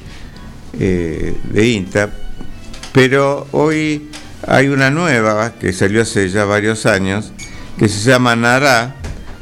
de 0.74 1.68
INTA. 1.68 2.10
Pero 2.92 3.48
hoy 3.52 4.10
hay 4.46 4.68
una 4.68 4.90
nueva 4.90 5.54
que 5.54 5.72
salió 5.72 6.02
hace 6.02 6.30
ya 6.30 6.44
varios 6.44 6.86
años, 6.86 7.32
que 7.78 7.88
se 7.88 8.10
llama 8.10 8.36
Nará 8.36 8.96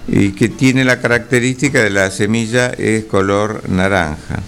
y 0.08 0.34
que 0.34 0.48
tiene 0.48 0.86
la 0.86 1.00
característica 1.00 1.82
de 1.82 1.90
la 1.90 2.12
semilla 2.12 2.68
es 2.68 3.06
color 3.06 3.68
naranja, 3.68 4.40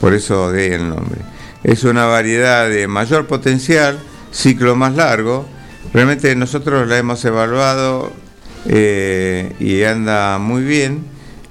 por 0.00 0.14
eso 0.14 0.52
de 0.52 0.76
el 0.76 0.88
nombre. 0.88 1.35
Es 1.66 1.82
una 1.82 2.06
variedad 2.06 2.68
de 2.68 2.86
mayor 2.86 3.26
potencial, 3.26 3.98
ciclo 4.30 4.76
más 4.76 4.94
largo. 4.94 5.44
Realmente 5.92 6.36
nosotros 6.36 6.86
la 6.86 6.96
hemos 6.96 7.24
evaluado 7.24 8.12
eh, 8.66 9.52
y 9.58 9.82
anda 9.82 10.38
muy 10.38 10.62
bien, 10.62 11.04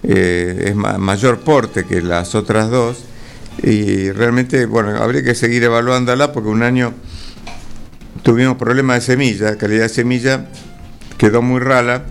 eh, 0.04 0.68
es 0.70 0.76
mayor 0.78 1.40
porte 1.40 1.84
que 1.84 2.02
las 2.02 2.34
otras 2.34 2.70
dos. 2.70 3.04
Y 3.62 4.10
realmente, 4.12 4.66
bueno, 4.68 4.96
habría 4.96 5.22
que 5.22 5.36
seguir 5.36 5.66
evaluándola 5.66 6.32
porque 6.32 6.48
un 6.48 6.64
año 6.64 6.94
tuvimos 8.24 8.56
problemas 8.56 8.96
de 8.96 9.02
semilla, 9.02 9.58
calidad 9.58 9.84
de 9.84 9.90
semilla 9.90 10.46
quedó 11.18 11.42
muy 11.42 11.60
rala, 11.60 12.06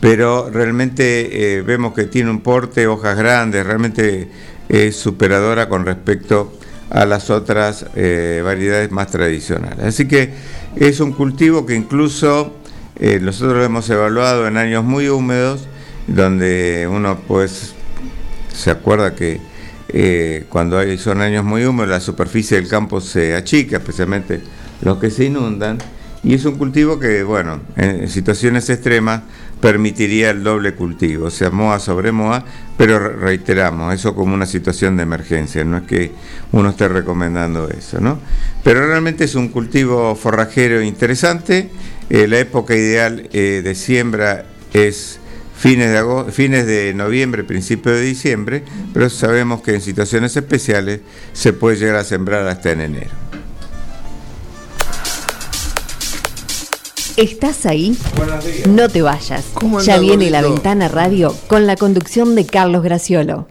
pero 0.00 0.50
realmente 0.50 1.58
eh, 1.58 1.62
vemos 1.62 1.94
que 1.94 2.06
tiene 2.06 2.28
un 2.28 2.40
porte, 2.40 2.88
hojas 2.88 3.16
grandes, 3.16 3.64
realmente 3.64 4.28
es 4.70 4.96
superadora 4.96 5.68
con 5.68 5.84
respecto 5.84 6.52
a 6.90 7.04
las 7.04 7.28
otras 7.30 7.86
eh, 7.96 8.40
variedades 8.44 8.90
más 8.90 9.08
tradicionales. 9.08 9.84
Así 9.84 10.06
que 10.06 10.32
es 10.76 11.00
un 11.00 11.12
cultivo 11.12 11.66
que 11.66 11.74
incluso 11.74 12.56
eh, 12.98 13.18
nosotros 13.20 13.56
lo 13.56 13.64
hemos 13.64 13.88
evaluado 13.90 14.46
en 14.46 14.56
años 14.56 14.84
muy 14.84 15.08
húmedos, 15.08 15.66
donde 16.06 16.88
uno 16.90 17.18
pues 17.26 17.74
se 18.52 18.70
acuerda 18.70 19.14
que 19.14 19.40
eh, 19.88 20.46
cuando 20.48 20.78
hay, 20.78 20.98
son 20.98 21.20
años 21.20 21.44
muy 21.44 21.64
húmedos, 21.64 21.90
la 21.90 22.00
superficie 22.00 22.56
del 22.56 22.68
campo 22.68 23.00
se 23.00 23.34
achica, 23.34 23.78
especialmente 23.78 24.40
los 24.82 24.98
que 24.98 25.10
se 25.10 25.24
inundan, 25.24 25.78
y 26.22 26.34
es 26.34 26.44
un 26.44 26.56
cultivo 26.56 26.98
que, 26.98 27.22
bueno, 27.22 27.60
en 27.76 28.08
situaciones 28.08 28.68
extremas 28.70 29.22
permitiría 29.60 30.30
el 30.30 30.42
doble 30.42 30.74
cultivo, 30.74 31.26
o 31.26 31.30
sea, 31.30 31.50
MOA 31.50 31.78
sobre 31.78 32.12
MOA, 32.12 32.44
pero 32.76 32.98
reiteramos, 32.98 33.92
eso 33.94 34.14
como 34.14 34.34
una 34.34 34.46
situación 34.46 34.96
de 34.96 35.02
emergencia, 35.02 35.64
no 35.64 35.78
es 35.78 35.82
que 35.84 36.12
uno 36.52 36.70
esté 36.70 36.88
recomendando 36.88 37.68
eso, 37.68 38.00
¿no? 38.00 38.18
Pero 38.64 38.86
realmente 38.86 39.24
es 39.24 39.34
un 39.34 39.48
cultivo 39.48 40.14
forrajero 40.14 40.82
interesante, 40.82 41.70
eh, 42.08 42.26
la 42.26 42.38
época 42.38 42.74
ideal 42.74 43.28
eh, 43.32 43.60
de 43.62 43.74
siembra 43.74 44.46
es 44.72 45.20
fines 45.56 45.92
de, 45.92 46.32
fines 46.32 46.66
de 46.66 46.94
noviembre, 46.94 47.44
principio 47.44 47.92
de 47.92 48.00
diciembre, 48.00 48.64
pero 48.94 49.10
sabemos 49.10 49.60
que 49.60 49.74
en 49.74 49.82
situaciones 49.82 50.34
especiales 50.34 51.00
se 51.34 51.52
puede 51.52 51.76
llegar 51.76 51.96
a 51.96 52.04
sembrar 52.04 52.46
hasta 52.48 52.72
en 52.72 52.80
enero. 52.80 53.29
¿Estás 57.20 57.66
ahí? 57.66 57.94
No 58.66 58.88
te 58.88 59.02
vayas. 59.02 59.44
Ya 59.84 59.98
viene 59.98 60.30
la 60.30 60.40
ventana 60.40 60.88
radio 60.88 61.36
con 61.48 61.66
la 61.66 61.76
conducción 61.76 62.34
de 62.34 62.46
Carlos 62.46 62.82
Graciolo. 62.82 63.46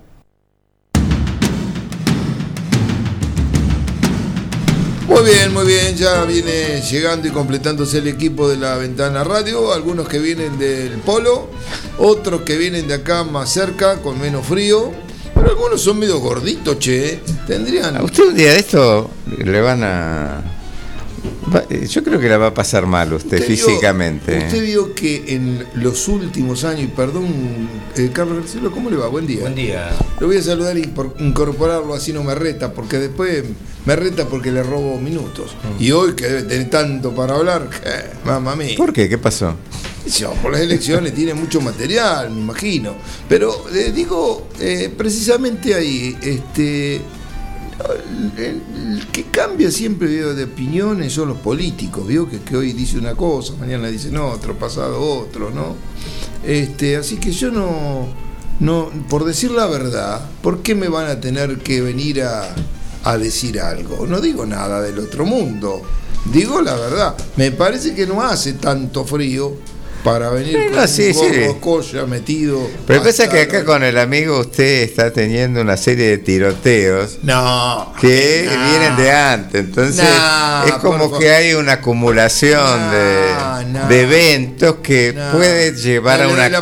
Muy 5.08 5.24
bien, 5.24 5.54
muy 5.54 5.68
bien, 5.68 5.96
ya 5.96 6.24
viene 6.24 6.82
llegando 6.82 7.28
y 7.28 7.32
completándose 7.32 8.00
el 8.00 8.08
equipo 8.08 8.50
de 8.50 8.58
la 8.58 8.76
Ventana 8.78 9.24
Radio, 9.24 9.72
algunos 9.72 10.08
que 10.08 10.18
vienen 10.18 10.58
del 10.58 10.94
polo, 11.00 11.50
otros 12.00 12.42
que 12.42 12.58
vienen 12.58 12.88
de 12.88 12.96
acá 12.96 13.24
más 13.24 13.52
cerca, 13.52 13.98
con 13.98 14.20
menos 14.20 14.48
frío, 14.48 14.92
pero 15.36 15.50
algunos 15.50 15.80
son 15.80 16.00
medio 16.00 16.20
gorditos, 16.20 16.80
che, 16.80 17.20
tendrían... 17.46 17.98
A 17.98 18.04
usted 18.04 18.30
un 18.30 18.36
día 18.36 18.54
de 18.54 18.60
esto 18.60 19.12
le 19.38 19.62
van 19.62 19.84
a 19.84 20.59
yo 21.88 22.04
creo 22.04 22.20
que 22.20 22.30
la 22.30 22.38
va 22.38 22.48
a 22.48 22.54
pasar 22.54 22.86
mal 22.86 23.14
usted, 23.14 23.42
físicamente. 23.44 24.38
usted 24.38 24.64
vio 24.64 24.94
que 24.94 25.24
en 25.36 25.66
los 25.76 26.08
últimos 26.08 26.64
años, 26.64 26.84
y 26.84 26.88
perdón, 26.88 27.28
eh, 27.96 28.10
Carlos 28.14 28.40
García, 28.40 28.62
¿cómo 28.72 28.90
le 28.90 28.98
va? 28.98 29.08
Buen 29.08 29.28
día. 29.28 29.42
Buen 29.42 29.56
día. 29.56 29.90
Lo 30.20 30.28
voy 30.28 30.38
a 30.38 30.42
saludar 30.42 30.78
y 30.78 30.84
por 30.88 31.16
incorporarlo 31.20 31.94
así 31.94 32.14
no 32.14 32.24
me 32.24 32.36
reta, 32.36 32.74
porque 32.74 32.98
después 32.98 33.44
me 33.86 33.96
reta 33.96 34.26
porque 34.26 34.52
le 34.52 34.64
robo 34.64 35.00
minutos. 35.00 35.56
Mm. 35.64 35.84
Y 35.84 35.92
hoy 35.92 36.14
que 36.14 36.26
debe 36.26 36.44
tener 36.44 36.70
tanto 36.70 37.14
para 37.14 37.36
hablar, 37.36 37.70
mamá 38.26 38.56
mía. 38.56 38.76
¿Por 38.78 38.94
qué? 38.94 39.10
¿Qué 39.10 39.18
pasó? 39.18 39.56
por 40.42 40.52
las 40.52 40.62
elecciones 40.62 41.14
tiene 41.14 41.36
mucho 41.36 41.62
material, 41.62 42.32
me 42.32 42.42
imagino. 42.42 42.96
Pero 43.28 43.66
eh, 43.74 43.92
digo, 43.94 44.48
precisamente 44.98 45.76
ahí, 45.76 46.18
este 46.22 47.02
el, 48.38 49.08
que 49.12 49.26
cambia 49.26 49.72
siempre 49.72 50.10
de 50.10 50.44
opiniones 50.44 51.14
son 51.14 51.30
los 51.30 51.38
políticos, 51.38 52.08
que, 52.46 52.58
hoy 52.58 52.74
dice 52.74 52.98
una 52.98 53.16
cosa, 53.16 53.54
mañana 53.60 53.88
dicen 53.88 54.18
otro, 54.18 54.58
pasado 54.58 55.02
otro, 55.02 55.52
¿no? 55.52 55.76
Este, 56.46 56.98
así 56.98 57.18
que 57.18 57.32
yo 57.32 57.52
no, 57.52 58.08
no, 58.60 58.90
por 59.10 59.26
decir 59.26 59.52
la 59.52 59.68
verdad, 59.68 60.26
¿por 60.42 60.62
qué 60.62 60.76
me 60.76 60.88
van 60.88 61.08
a 61.10 61.20
tener 61.20 61.60
que 61.60 61.82
venir 61.82 62.24
a, 62.24 62.54
a 63.04 63.18
decir 63.18 63.60
algo? 63.60 64.06
No 64.08 64.20
digo 64.20 64.46
nada 64.46 64.82
del 64.82 65.00
otro 65.00 65.26
mundo, 65.26 65.82
digo 66.32 66.62
la 66.62 66.76
verdad. 66.76 67.16
Me 67.38 67.52
parece 67.52 67.96
que 67.96 68.06
no 68.06 68.22
hace 68.22 68.54
tanto 68.54 69.06
frío 69.06 69.56
para 70.04 70.30
venir 70.30 70.72
con 70.72 70.88
sí, 70.88 71.12
un 71.14 72.10
metido. 72.10 72.70
Pero 72.88 73.04
pasa 73.04 73.30
que 73.30 73.42
acá 73.42 73.66
con 73.66 73.84
el 73.84 73.98
amigo 73.98 74.40
usted 74.40 74.84
está 74.84 75.12
teniendo 75.12 75.62
una 75.62 75.78
serie 75.78 76.08
de 76.10 76.18
tiroteos 76.20 77.20
no, 77.24 77.94
que 78.00 78.48
vienen 78.48 78.96
de 78.96 79.12
antes. 79.12 79.62
Entonces 79.66 80.06
es 80.66 80.74
como 80.76 81.18
que 81.18 81.32
hay 81.32 81.54
una 81.54 81.74
acumulación 81.74 82.92
de, 82.92 84.02
eventos 84.02 84.78
que 84.82 85.14
puede 85.32 85.74
llevar 85.74 86.22
a 86.22 86.28
una 86.28 86.62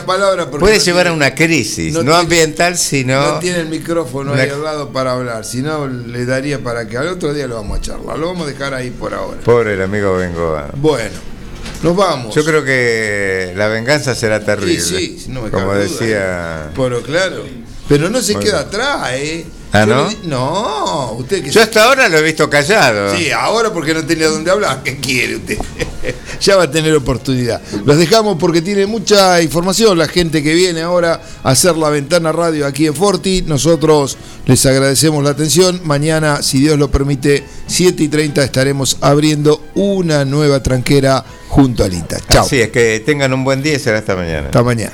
puede 0.60 0.80
llevar 0.80 1.08
a 1.08 1.14
una 1.14 1.36
crisis, 1.36 1.94
no, 1.94 2.16
ambiental, 2.16 2.78
sino 2.78 3.34
no 3.34 3.40
tiene 3.40 3.60
el 3.60 3.70
micrófono 3.70 4.34
ahí 4.34 4.50
al 4.50 4.64
lado 4.64 4.90
para 4.92 5.14
hablar, 5.14 5.46
si 5.46 5.62
no 5.62 5.88
le 5.88 6.26
daría 6.26 6.60
para 6.60 6.88
que 6.88 6.98
al 6.98 7.08
otro 7.08 7.34
día 7.34 7.48
lo 7.48 7.56
vamos 7.56 7.80
a 7.80 7.82
charlar. 7.82 8.18
Lo 8.18 8.28
vamos 8.28 8.48
a 8.48 8.52
dejar 8.52 8.74
ahí 8.74 8.90
por 8.90 9.14
ahora. 9.14 9.40
Pobre 9.42 9.74
el 9.74 9.82
amigo 9.82 10.16
Bengoa. 10.16 10.70
Bueno. 10.76 11.37
Nos 11.84 11.96
vamos. 11.96 12.34
Yo 12.36 12.44
creo 12.44 12.64
que 12.64 13.54
la 13.56 13.68
venganza 13.68 14.16
será 14.16 14.44
terrible. 14.44 14.80
Sí, 14.80 15.20
sí, 15.20 15.26
no 15.30 15.44
me 15.44 15.52
Como 15.52 15.74
decía. 15.74 16.72
Pero 16.76 17.02
claro. 17.02 17.46
Pero 17.88 18.10
no 18.10 18.22
se 18.22 18.36
queda 18.36 18.62
atrás, 18.62 19.10
¿eh? 19.14 19.46
¿Ah, 19.72 19.86
no? 19.86 20.10
no, 20.24 21.12
usted 21.14 21.44
que 21.44 21.52
Yo 21.52 21.62
hasta 21.62 21.84
ahora 21.84 22.08
lo 22.10 22.18
he 22.18 22.22
visto 22.22 22.50
callado. 22.50 23.16
Sí, 23.16 23.32
ahora 23.32 23.72
porque 23.72 23.94
no 23.94 24.06
tenía 24.06 24.28
dónde 24.28 24.50
hablar. 24.50 24.82
¿Qué 24.84 24.98
quiere 24.98 25.38
usted? 25.38 25.58
Ya 26.40 26.56
va 26.56 26.64
a 26.64 26.72
tener 26.72 26.96
oportunidad. 26.96 27.62
Los 27.86 27.98
dejamos 27.98 28.38
porque 28.38 28.62
tiene 28.62 28.86
mucha 28.86 29.42
información 29.42 29.98
la 29.98 30.08
gente 30.08 30.44
que 30.44 30.54
viene 30.54 30.82
ahora 30.82 31.22
a 31.44 31.52
hacer 31.52 31.78
la 31.78 31.90
ventana 31.90 32.32
radio 32.32 32.66
aquí 32.66 32.88
en 32.88 32.94
Forti. 32.94 33.44
Nosotros 33.44 34.18
les 34.46 34.66
agradecemos 34.66 35.24
la 35.24 35.32
atención. 35.32 35.82
Mañana, 35.84 36.42
si 36.42 36.60
Dios 36.60 36.78
lo 36.78 36.90
permite, 36.90 37.44
7 37.68 38.04
y 38.04 38.08
30 38.08 38.44
estaremos 38.44 38.98
abriendo 39.02 39.62
una 39.76 40.26
nueva 40.26 40.62
tranquera 40.62 41.24
junto 41.50 41.84
a 41.84 41.88
Lita. 41.88 42.18
Chao. 42.30 42.46
Así 42.46 42.60
es, 42.60 42.70
que 42.70 43.02
tengan 43.06 43.34
un 43.34 43.44
buen 43.44 43.62
día 43.62 43.76
y 43.76 43.80
será 43.80 44.00
hasta 44.00 44.16
mañana. 44.16 44.48
Hasta 44.48 44.64
mañana. 44.64 44.94